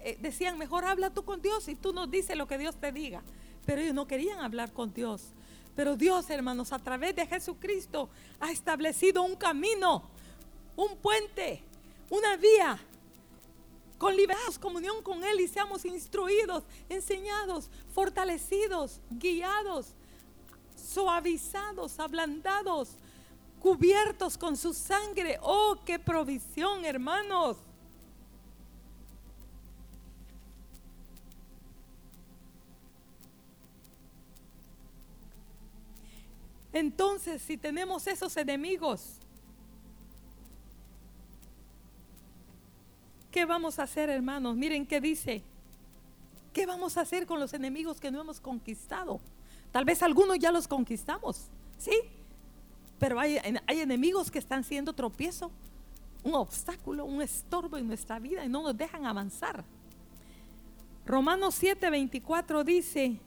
eh, 0.03 0.19
decían, 0.21 0.59
mejor 0.59 0.85
habla 0.85 1.09
tú 1.09 1.25
con 1.25 1.41
Dios 1.41 1.67
y 1.67 1.73
tú 1.73 1.93
nos 1.93 2.11
dices 2.11 2.37
lo 2.37 2.47
que 2.47 2.59
Dios 2.59 2.75
te 2.75 2.91
diga. 2.91 3.23
Pero 3.65 3.81
ellos 3.81 3.95
no 3.95 4.05
querían 4.05 4.37
hablar 4.37 4.71
con 4.73 4.93
Dios. 4.93 5.29
Pero 5.75 5.97
Dios, 5.97 6.29
hermanos, 6.29 6.73
a 6.73 6.77
través 6.77 7.15
de 7.15 7.25
Jesucristo 7.25 8.07
ha 8.39 8.51
establecido 8.51 9.23
un 9.23 9.35
camino, 9.35 10.03
un 10.75 10.95
puente, 10.97 11.63
una 12.11 12.37
vía. 12.37 12.79
Con 14.01 14.15
libertad, 14.17 14.55
comunión 14.59 15.03
con 15.03 15.23
Él 15.23 15.41
y 15.41 15.47
seamos 15.47 15.85
instruidos, 15.85 16.63
enseñados, 16.89 17.69
fortalecidos, 17.93 18.99
guiados, 19.11 19.93
suavizados, 20.75 21.99
ablandados, 21.99 22.89
cubiertos 23.59 24.39
con 24.39 24.57
su 24.57 24.73
sangre. 24.73 25.37
Oh, 25.43 25.77
qué 25.85 25.99
provisión, 25.99 26.83
hermanos. 26.83 27.57
Entonces, 36.73 37.39
si 37.43 37.55
tenemos 37.55 38.07
esos 38.07 38.35
enemigos, 38.35 39.20
¿Qué 43.31 43.45
vamos 43.45 43.79
a 43.79 43.83
hacer, 43.83 44.09
hermanos? 44.09 44.57
Miren 44.57 44.85
qué 44.85 44.99
dice. 44.99 45.41
¿Qué 46.53 46.65
vamos 46.65 46.97
a 46.97 47.01
hacer 47.01 47.25
con 47.25 47.39
los 47.39 47.53
enemigos 47.53 47.99
que 47.99 48.11
no 48.11 48.19
hemos 48.19 48.41
conquistado? 48.41 49.21
Tal 49.71 49.85
vez 49.85 50.03
algunos 50.03 50.37
ya 50.37 50.51
los 50.51 50.67
conquistamos, 50.67 51.47
¿sí? 51.77 51.93
Pero 52.99 53.19
hay, 53.19 53.39
enemigos 53.67 54.29
que 54.29 54.37
están 54.37 54.65
siendo 54.65 54.91
tropiezo, 54.93 55.49
un 56.23 56.35
obstáculo, 56.35 57.05
un 57.05 57.21
estorbo 57.21 57.77
en 57.77 57.87
nuestra 57.87 58.19
vida 58.19 58.43
y 58.43 58.49
no 58.49 58.61
nos 58.61 58.77
dejan 58.77 59.05
avanzar. 59.05 59.63
Romanos 61.05 61.55
7, 61.55 61.89
24 61.89 62.63
dice, 62.65 63.17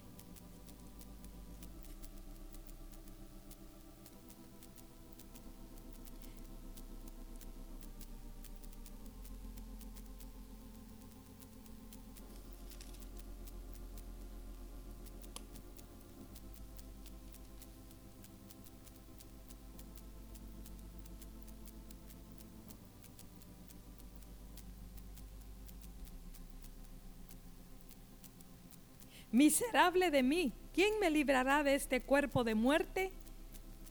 Miserable 29.34 30.12
de 30.12 30.22
mí, 30.22 30.52
¿quién 30.72 31.00
me 31.00 31.10
librará 31.10 31.64
de 31.64 31.74
este 31.74 32.00
cuerpo 32.00 32.44
de 32.44 32.54
muerte? 32.54 33.10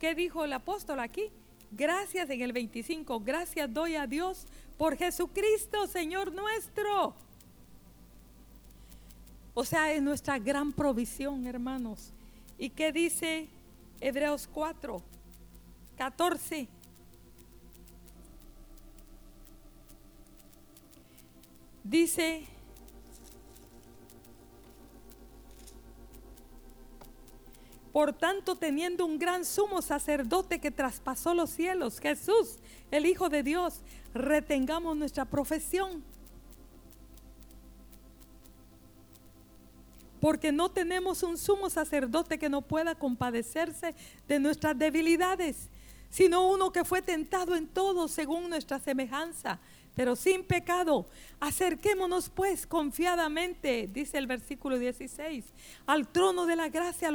¿Qué 0.00 0.14
dijo 0.14 0.42
el 0.42 0.54
apóstol 0.54 1.00
aquí? 1.00 1.30
Gracias 1.70 2.30
en 2.30 2.40
el 2.40 2.54
25, 2.54 3.20
gracias 3.20 3.70
doy 3.70 3.96
a 3.96 4.06
Dios 4.06 4.46
por 4.78 4.96
Jesucristo, 4.96 5.86
Señor 5.86 6.32
nuestro. 6.32 7.14
O 9.52 9.66
sea, 9.66 9.92
es 9.92 10.00
nuestra 10.00 10.38
gran 10.38 10.72
provisión, 10.72 11.46
hermanos. 11.46 12.08
¿Y 12.56 12.70
qué 12.70 12.90
dice 12.90 13.46
Hebreos 14.00 14.48
4, 14.50 15.02
14? 15.98 16.68
Dice, 21.82 22.46
Por 27.94 28.12
tanto, 28.12 28.56
teniendo 28.56 29.06
un 29.06 29.20
gran 29.20 29.44
sumo 29.44 29.80
sacerdote 29.80 30.58
que 30.58 30.72
traspasó 30.72 31.32
los 31.32 31.50
cielos, 31.50 32.00
Jesús, 32.00 32.58
el 32.90 33.06
Hijo 33.06 33.28
de 33.28 33.44
Dios, 33.44 33.82
retengamos 34.12 34.96
nuestra 34.96 35.24
profesión. 35.24 36.02
Porque 40.20 40.50
no 40.50 40.72
tenemos 40.72 41.22
un 41.22 41.38
sumo 41.38 41.70
sacerdote 41.70 42.36
que 42.36 42.48
no 42.48 42.62
pueda 42.62 42.96
compadecerse 42.96 43.94
de 44.26 44.40
nuestras 44.40 44.76
debilidades, 44.76 45.68
sino 46.10 46.50
uno 46.50 46.72
que 46.72 46.84
fue 46.84 47.00
tentado 47.00 47.54
en 47.54 47.68
todo 47.68 48.08
según 48.08 48.50
nuestra 48.50 48.80
semejanza, 48.80 49.60
pero 49.94 50.16
sin 50.16 50.44
pecado. 50.44 51.06
Acerquémonos 51.40 52.30
pues 52.30 52.66
confiadamente, 52.66 53.88
dice 53.92 54.18
el 54.18 54.26
versículo 54.26 54.78
16, 54.78 55.44
al 55.86 56.08
trono 56.08 56.46
de 56.46 56.56
la 56.56 56.68
gracia 56.68 57.10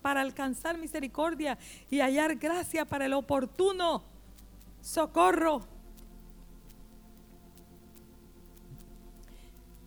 para 0.00 0.20
alcanzar 0.20 0.78
misericordia 0.78 1.58
y 1.90 2.00
hallar 2.00 2.36
gracia 2.36 2.84
para 2.84 3.06
el 3.06 3.12
oportuno 3.12 4.02
socorro. 4.80 5.66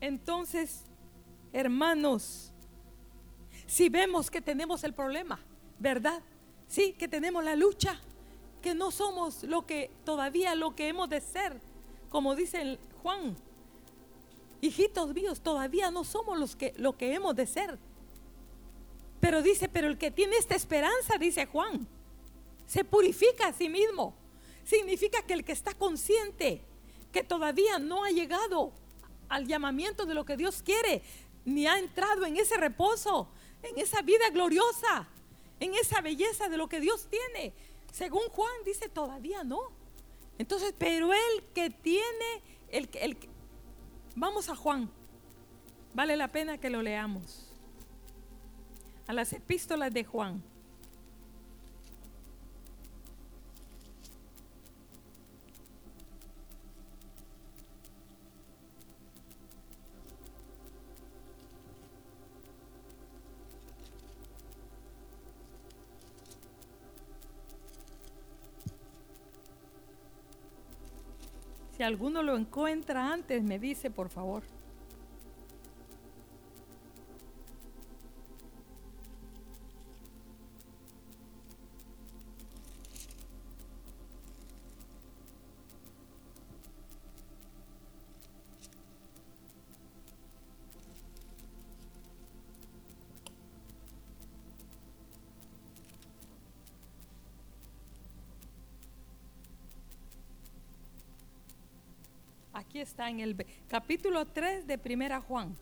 Entonces, 0.01 0.83
hermanos, 1.51 2.51
si 3.65 3.89
vemos 3.89 4.29
que 4.29 4.41
tenemos 4.41 4.83
el 4.83 4.93
problema, 4.93 5.39
¿verdad? 5.79 6.21
Sí, 6.67 6.93
que 6.93 7.07
tenemos 7.07 7.43
la 7.43 7.55
lucha, 7.55 7.99
que 8.61 8.75
no 8.75 8.91
somos 8.91 9.43
lo 9.43 9.65
que 9.65 9.89
todavía 10.03 10.53
lo 10.53 10.75
que 10.75 10.87
hemos 10.87 11.09
de 11.09 11.21
ser 11.21 11.59
como 12.09 12.35
dice 12.35 12.79
Juan, 13.01 13.35
hijitos 14.61 15.13
míos, 15.13 15.41
todavía 15.41 15.91
no 15.91 16.03
somos 16.03 16.37
los 16.37 16.55
que, 16.55 16.73
lo 16.77 16.97
que 16.97 17.13
hemos 17.13 17.35
de 17.35 17.45
ser. 17.47 17.77
Pero 19.19 19.41
dice, 19.41 19.67
pero 19.69 19.87
el 19.87 19.97
que 19.97 20.11
tiene 20.11 20.37
esta 20.37 20.55
esperanza, 20.55 21.17
dice 21.17 21.45
Juan, 21.45 21.87
se 22.67 22.83
purifica 22.83 23.47
a 23.47 23.53
sí 23.53 23.69
mismo. 23.69 24.15
Significa 24.63 25.21
que 25.23 25.33
el 25.33 25.43
que 25.43 25.51
está 25.51 25.73
consciente 25.73 26.61
que 27.11 27.23
todavía 27.23 27.79
no 27.79 28.03
ha 28.03 28.09
llegado 28.09 28.73
al 29.29 29.47
llamamiento 29.47 30.05
de 30.05 30.13
lo 30.13 30.25
que 30.25 30.35
Dios 30.35 30.61
quiere, 30.61 31.01
ni 31.45 31.65
ha 31.65 31.79
entrado 31.79 32.25
en 32.25 32.37
ese 32.37 32.57
reposo, 32.57 33.29
en 33.63 33.79
esa 33.79 34.01
vida 34.01 34.29
gloriosa, 34.31 35.07
en 35.59 35.73
esa 35.75 36.01
belleza 36.01 36.49
de 36.49 36.57
lo 36.57 36.67
que 36.67 36.79
Dios 36.79 37.07
tiene. 37.09 37.53
Según 37.91 38.27
Juan 38.29 38.51
dice, 38.65 38.89
todavía 38.89 39.43
no. 39.43 39.71
Entonces, 40.37 40.73
pero 40.77 41.13
el 41.13 41.43
que 41.53 41.69
tiene, 41.69 42.41
el, 42.69 42.89
el, 42.93 43.17
vamos 44.15 44.49
a 44.49 44.55
Juan, 44.55 44.89
vale 45.93 46.17
la 46.17 46.31
pena 46.31 46.57
que 46.57 46.69
lo 46.69 46.81
leamos. 46.81 47.51
A 49.07 49.13
las 49.13 49.33
epístolas 49.33 49.93
de 49.93 50.03
Juan. 50.03 50.43
Alguno 71.85 72.21
lo 72.23 72.35
encuentra 72.35 73.11
antes, 73.13 73.43
me 73.43 73.59
dice, 73.59 73.89
por 73.89 74.09
favor. 74.09 74.43
Aquí 102.75 102.81
está 102.81 103.09
en 103.09 103.21
el 103.21 103.37
capítulo 103.69 104.25
3 104.25 104.67
de 104.67 104.77
Primera 104.77 105.21
Juan. 105.21 105.55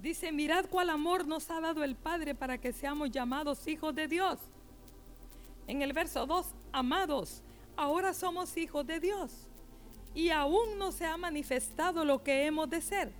Dice, 0.00 0.32
mirad 0.32 0.64
cuál 0.68 0.90
amor 0.90 1.24
nos 1.24 1.48
ha 1.52 1.60
dado 1.60 1.84
el 1.84 1.94
Padre 1.94 2.34
para 2.34 2.58
que 2.58 2.72
seamos 2.72 3.12
llamados 3.12 3.68
hijos 3.68 3.94
de 3.94 4.08
Dios. 4.08 4.40
En 5.68 5.80
el 5.82 5.92
verso 5.92 6.26
2, 6.26 6.46
amados, 6.72 7.42
ahora 7.76 8.12
somos 8.12 8.56
hijos 8.56 8.84
de 8.88 8.98
Dios. 8.98 9.30
Y 10.16 10.30
aún 10.30 10.78
no 10.78 10.90
se 10.90 11.06
ha 11.06 11.16
manifestado 11.16 12.04
lo 12.04 12.24
que 12.24 12.44
hemos 12.44 12.68
de 12.68 12.80
ser. 12.80 13.12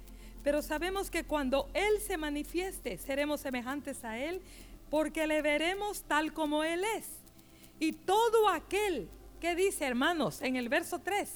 Pero 0.43 0.62
sabemos 0.62 1.12
que 1.12 1.22
cuando 1.22 1.68
Él 1.74 2.01
se 2.05 2.16
manifieste, 2.16 2.99
seremos 2.99 3.40
semejantes 3.40 4.05
a 4.05 4.18
Él, 4.18 4.43
porque 4.90 5.28
le 5.28 5.43
veremos 5.43 6.03
tal 6.03 6.32
como 6.32 6.64
Él 6.64 6.82
es. 6.97 7.07
Y 7.78 7.93
todo 7.93 8.49
aquel 8.49 9.09
que 9.40 9.55
dice, 9.55 9.84
hermanos, 9.84 10.43
en 10.43 10.57
el 10.57 10.68
verso 10.68 10.99
3, 10.99 11.30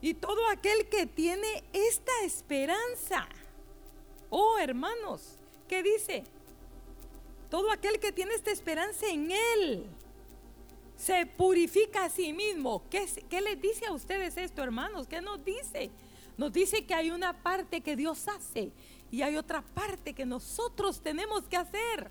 y 0.00 0.14
todo 0.14 0.48
aquel 0.48 0.88
que 0.88 1.06
tiene 1.06 1.64
esta 1.72 2.12
esperanza, 2.24 3.28
oh 4.30 4.58
hermanos, 4.58 5.36
¿qué 5.68 5.82
dice? 5.82 6.24
Todo 7.50 7.70
aquel 7.70 7.98
que 7.98 8.12
tiene 8.12 8.34
esta 8.34 8.50
esperanza 8.50 9.08
en 9.08 9.30
Él 9.30 9.86
se 10.96 11.26
purifica 11.26 12.04
a 12.04 12.10
sí 12.10 12.32
mismo. 12.32 12.84
¿Qué, 12.88 13.06
¿Qué, 13.28 13.40
les 13.40 13.60
dice 13.60 13.86
a 13.86 13.92
ustedes 13.92 14.36
esto, 14.36 14.62
hermanos? 14.62 15.06
¿Qué 15.06 15.20
nos 15.20 15.44
dice? 15.44 15.90
Nos 16.36 16.52
dice 16.52 16.86
que 16.86 16.94
hay 16.94 17.10
una 17.10 17.42
parte 17.42 17.80
que 17.80 17.96
Dios 17.96 18.26
hace 18.28 18.70
y 19.10 19.22
hay 19.22 19.36
otra 19.36 19.62
parte 19.62 20.14
que 20.14 20.24
nosotros 20.24 21.02
tenemos 21.02 21.48
que 21.48 21.56
hacer. 21.56 22.10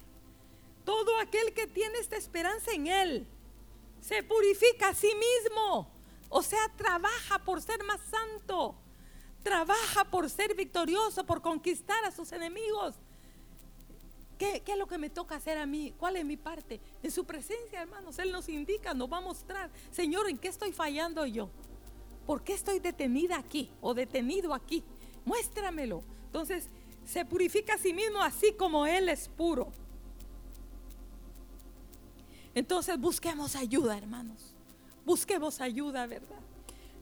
Todo 0.84 1.18
aquel 1.20 1.54
que 1.54 1.68
tiene 1.68 1.98
esta 2.00 2.18
esperanza 2.18 2.72
en 2.72 2.88
Él 2.88 3.28
se 4.02 4.24
purifica 4.24 4.90
a 4.90 4.94
sí 4.94 5.12
mismo. 5.16 5.99
O 6.30 6.42
sea, 6.42 6.60
trabaja 6.78 7.40
por 7.40 7.62
ser 7.62 7.84
más 7.84 8.00
santo. 8.02 8.76
Trabaja 9.44 10.06
por 10.06 10.30
ser 10.30 10.56
victorioso, 10.56 11.26
por 11.26 11.42
conquistar 11.42 12.04
a 12.06 12.12
sus 12.12 12.32
enemigos. 12.32 12.96
¿Qué, 14.38 14.64
es 14.66 14.78
lo 14.78 14.88
que 14.88 14.98
me 14.98 15.10
toca 15.10 15.36
hacer 15.36 15.58
a 15.58 15.66
mí? 15.66 15.94
¿Cuál 15.98 16.16
es 16.16 16.26
mi 16.26 16.38
parte? 16.38 16.80
En 17.04 17.12
su 17.12 17.26
presencia, 17.26 17.82
hermanos, 17.82 18.20
Él 18.20 18.32
nos 18.32 18.48
indica, 18.48 18.94
nos 18.94 19.12
va 19.12 19.18
a 19.18 19.22
mostrar, 19.22 19.70
Señor, 19.92 20.30
¿en 20.30 20.38
qué 20.38 20.48
estoy 20.48 20.72
fallando 20.72 21.26
yo? 21.26 21.50
¿por 22.30 22.44
qué 22.44 22.54
estoy 22.54 22.78
detenida 22.78 23.40
aquí 23.40 23.72
o 23.82 23.96
detenido 23.96 24.54
aquí? 24.54 24.84
Muéstramelo. 25.26 26.04
Entonces, 26.28 26.70
se 27.04 27.26
purifica 27.26 27.74
a 27.74 27.80
sí 27.80 27.92
mismo 27.92 28.22
así 28.22 28.54
como 28.54 28.86
Él 28.86 29.10
es 29.10 29.28
puro. 29.30 29.72
Entonces, 32.54 33.00
busquemos 33.00 33.56
ayuda, 33.56 33.98
hermanos. 33.98 34.54
Busquemos 35.10 35.60
ayuda, 35.60 36.06
¿verdad? 36.06 36.38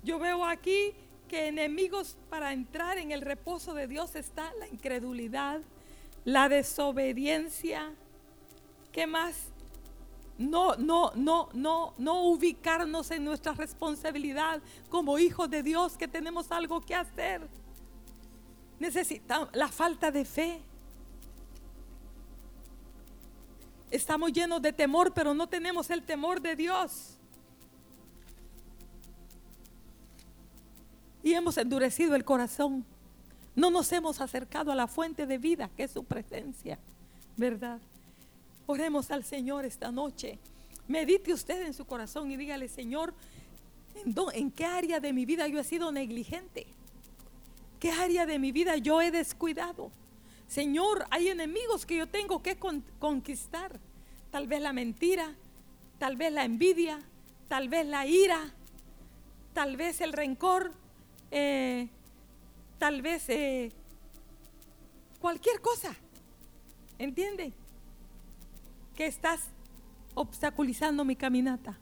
Yo 0.01 0.17
veo 0.17 0.45
aquí 0.45 0.93
que 1.27 1.49
enemigos 1.49 2.15
para 2.29 2.53
entrar 2.53 2.97
en 2.97 3.11
el 3.11 3.19
reposo 3.19 3.73
de 3.73 3.85
Dios 3.85 4.15
está 4.15 4.49
la 4.61 4.67
incredulidad, 4.69 5.59
la 6.23 6.47
desobediencia. 6.47 7.91
¿Qué 8.93 9.07
más? 9.07 9.49
No, 10.37 10.77
no, 10.77 11.11
no, 11.15 11.49
no, 11.51 11.93
no 11.97 12.21
ubicarnos 12.21 13.11
en 13.11 13.25
nuestra 13.25 13.51
responsabilidad 13.51 14.61
como 14.87 15.19
hijos 15.19 15.49
de 15.49 15.61
Dios 15.61 15.97
que 15.97 16.07
tenemos 16.07 16.49
algo 16.49 16.79
que 16.79 16.95
hacer. 16.95 17.45
Necesitamos 18.79 19.49
la 19.51 19.67
falta 19.67 20.11
de 20.11 20.23
fe. 20.23 20.61
Estamos 23.91 24.31
llenos 24.31 24.61
de 24.61 24.71
temor, 24.71 25.13
pero 25.13 25.33
no 25.33 25.47
tenemos 25.47 25.89
el 25.89 26.03
temor 26.03 26.39
de 26.39 26.55
Dios. 26.55 27.16
Y 31.27 31.33
hemos 31.33 31.57
endurecido 31.57 32.15
el 32.15 32.23
corazón. 32.23 32.85
No 33.53 33.69
nos 33.69 33.91
hemos 33.91 34.21
acercado 34.21 34.71
a 34.71 34.75
la 34.75 34.87
fuente 34.87 35.25
de 35.25 35.37
vida, 35.37 35.69
que 35.75 35.83
es 35.83 35.91
su 35.91 36.05
presencia. 36.05 36.79
¿Verdad? 37.35 37.81
Oremos 38.65 39.11
al 39.11 39.25
Señor 39.25 39.65
esta 39.65 39.91
noche. 39.91 40.39
Medite 40.87 41.33
usted 41.33 41.65
en 41.65 41.73
su 41.73 41.83
corazón 41.83 42.31
y 42.31 42.37
dígale, 42.37 42.69
Señor, 42.69 43.13
¿en, 44.05 44.15
¿en, 44.35 44.51
qué 44.51 44.63
área 44.63 45.01
de 45.01 45.11
mi 45.11 45.25
vida 45.25 45.49
yo 45.49 45.59
he 45.59 45.65
sido 45.65 45.91
negligente? 45.91 46.65
¿Qué 47.81 47.91
área 47.91 48.25
de 48.25 48.39
mi 48.39 48.53
vida 48.53 48.77
yo 48.77 49.01
he 49.01 49.11
descuidado? 49.11 49.91
Señor, 50.47 51.07
hay 51.09 51.27
enemigos 51.27 51.85
que 51.85 51.97
yo 51.97 52.07
tengo 52.07 52.41
que 52.41 52.57
conquistar. 52.57 53.81
Tal 54.31 54.47
vez 54.47 54.61
la 54.61 54.71
mentira, 54.71 55.35
tal 55.99 56.15
vez 56.15 56.31
la 56.31 56.45
envidia, 56.45 57.01
tal 57.49 57.67
vez 57.67 57.85
la 57.85 58.07
ira, 58.07 58.53
tal 59.53 59.75
vez 59.75 59.99
el 59.99 60.13
rencor, 60.13 60.71
eh, 61.31 61.89
tal 62.77 63.01
vez 63.01 63.29
eh, 63.29 63.71
cualquier 65.19 65.61
cosa. 65.61 65.95
¿Entiende? 66.99 67.53
Que 68.95 69.05
estás 69.05 69.49
obstaculizando 70.15 71.05
mi 71.05 71.15
caminata. 71.15 71.77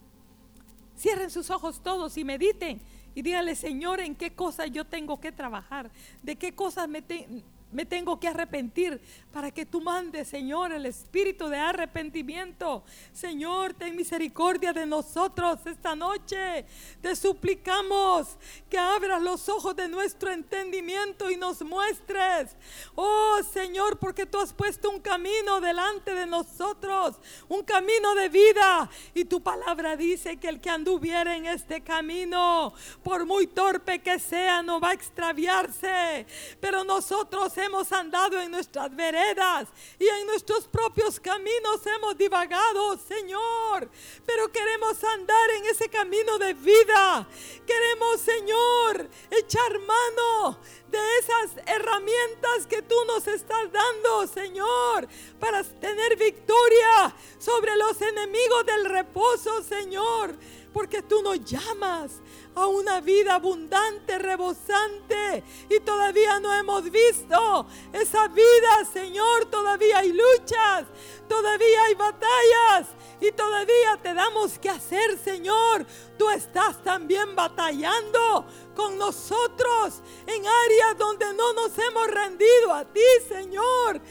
Cierren 0.98 1.30
sus 1.30 1.50
ojos 1.50 1.82
todos 1.82 2.18
y 2.18 2.24
mediten 2.24 2.82
y 3.16 3.22
dígale, 3.22 3.56
Señor, 3.56 4.02
en 4.02 4.14
qué 4.14 4.34
cosas 4.34 4.70
yo 4.72 4.86
tengo 4.86 5.22
que 5.22 5.32
trabajar, 5.32 5.90
de 6.22 6.36
qué 6.36 6.54
cosas 6.54 6.90
me, 6.90 7.02
tengo 7.02 7.42
me 7.72 7.86
tengo 7.86 8.20
que 8.20 8.28
arrepentir 8.28 9.02
para 9.34 9.52
que 9.52 9.66
tú 9.66 9.82
mandes, 9.82 10.30
Señor, 10.30 10.72
el 10.72 10.86
espíritu 10.86 11.50
de 11.50 11.58
arrepentimiento. 11.58 12.84
Señor, 13.12 13.74
ten 13.74 13.96
misericordia 13.96 14.72
de 14.72 14.86
nosotros 14.86 15.60
esta 15.66 15.94
noche. 15.94 16.66
Te 17.02 17.16
suplicamos 17.18 18.38
que 18.70 18.78
abras 18.78 19.22
los 19.22 19.50
ojos 19.50 19.76
de 19.76 19.90
nuestro 19.90 20.32
entendimiento 20.32 21.30
y 21.30 21.36
nos 21.36 21.62
muestres. 21.64 22.56
Oh, 22.96 23.40
Señor, 23.52 24.00
porque 24.00 24.26
tú 24.26 24.40
has 24.40 24.54
puesto 24.54 24.90
un 24.90 25.02
camino 25.02 25.60
delante 25.60 26.16
de 26.16 26.26
nosotros, 26.26 27.18
un 27.50 27.64
camino 27.64 28.16
de 28.16 28.30
vida. 28.30 28.90
Y 29.14 29.26
tu 29.26 29.42
palabra 29.44 29.98
dice 29.98 30.38
que 30.38 30.48
el 30.48 30.62
que 30.62 30.70
anduviera 30.70 31.36
en 31.36 31.46
este 31.46 31.82
camino, 31.82 32.74
por 33.04 33.26
muy 33.26 33.48
torpe 33.48 34.00
que 34.00 34.18
sea, 34.18 34.62
no 34.62 34.80
va 34.80 34.92
a 34.92 34.94
extraviarse. 34.94 36.26
Pero 36.62 36.86
nosotros 36.86 37.55
hemos 37.58 37.92
andado 37.92 38.40
en 38.40 38.52
nuestras 38.52 38.96
veredas 38.96 39.68
y 40.00 40.08
en 40.08 40.28
nuestros 40.28 40.68
propios 40.68 41.20
caminos 41.20 41.86
hemos 41.86 42.18
divagado, 42.18 42.98
Señor. 42.98 43.90
Pero 44.26 44.52
queremos 44.52 45.04
andar 45.04 45.50
en 45.52 45.66
ese 45.66 45.90
camino 45.90 46.38
de 46.38 46.54
vida. 46.54 47.28
Queremos, 47.66 48.22
Señor, 48.22 49.10
echar 49.32 49.80
mano 49.80 50.60
de 50.90 51.00
esas 51.20 51.66
herramientas 51.66 52.68
que 52.68 52.82
tú 52.82 52.96
nos 53.08 53.28
estás 53.28 53.72
dando, 53.72 54.28
Señor, 54.28 55.08
para 55.40 55.64
tener 55.64 56.16
victoria 56.18 57.16
sobre 57.38 57.76
los 57.76 58.02
enemigos 58.02 58.66
del 58.66 58.86
reposo, 58.86 59.64
Señor. 59.64 60.36
Porque 60.74 61.02
tú 61.02 61.22
nos 61.22 61.40
llamas 61.46 62.12
a 62.56 62.68
una 62.68 63.02
vida 63.02 63.36
abundante, 63.36 64.18
rebosante. 64.18 65.44
Y 65.70 65.80
todavía 65.82 66.40
no 66.40 66.54
hemos 66.54 66.90
visto 66.90 67.68
esa 67.92 68.28
vida, 68.30 68.86
Señor. 68.92 69.46
Todavía 69.46 70.00
hay 70.00 70.14
luchas, 70.14 70.86
todavía 71.28 71.84
hay 71.84 71.94
batallas. 71.96 72.88
Y 73.20 73.32
todavía 73.32 73.98
te 74.02 74.14
damos 74.14 74.58
que 74.58 74.70
hacer, 74.70 75.18
Señor. 75.18 75.86
Tú 76.18 76.30
estás 76.30 76.82
también 76.84 77.36
batallando 77.36 78.46
con 78.76 78.98
nosotros 78.98 80.02
en 80.26 80.46
áreas 80.46 80.98
donde 80.98 81.34
no 81.34 81.54
nos 81.54 81.78
hemos 81.78 82.08
rendido 82.08 82.74
a 82.74 82.86
ti, 82.86 83.02
Señor. 83.28 84.02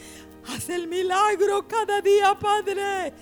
Haz 0.47 0.69
el 0.69 0.87
milagro 0.87 1.67
cada 1.67 2.01
día, 2.01 2.37
Padre. 2.37 3.13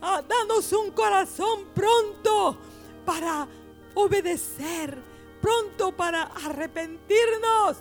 Ah, 0.00 0.22
danos 0.26 0.72
un 0.72 0.90
corazón 0.92 1.66
pronto 1.74 2.56
para 3.04 3.46
obedecer, 3.94 4.98
pronto 5.40 5.92
para 5.92 6.22
arrepentirnos, 6.22 7.76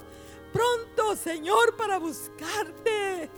pronto, 0.52 1.16
Señor, 1.16 1.76
para 1.76 2.00
buscarte. 2.00 3.30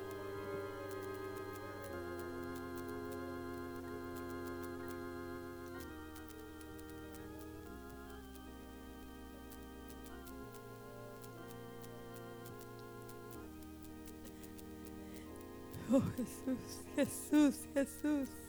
Oh 15.93 16.01
Jesús, 16.15 16.86
Jesús, 16.95 17.55
Jesús. 17.74 18.41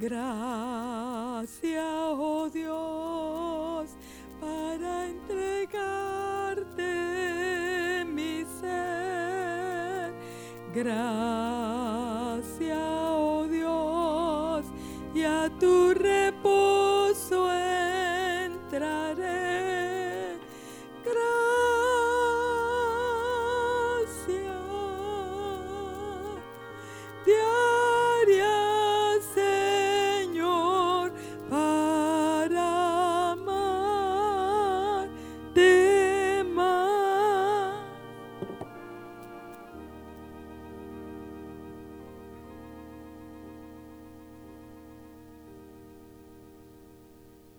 Gracias, 0.00 1.84
oh 1.86 2.50
Dios, 2.52 3.90
para 4.40 5.06
entregarte 5.06 6.84
mi 8.04 8.44
ser. 8.60 10.12
Gracias, 10.74 12.76
oh 12.80 13.46
Dios, 13.48 14.64
y 15.14 15.22
a 15.22 15.48
tu 15.60 15.94
reposo. 15.94 17.48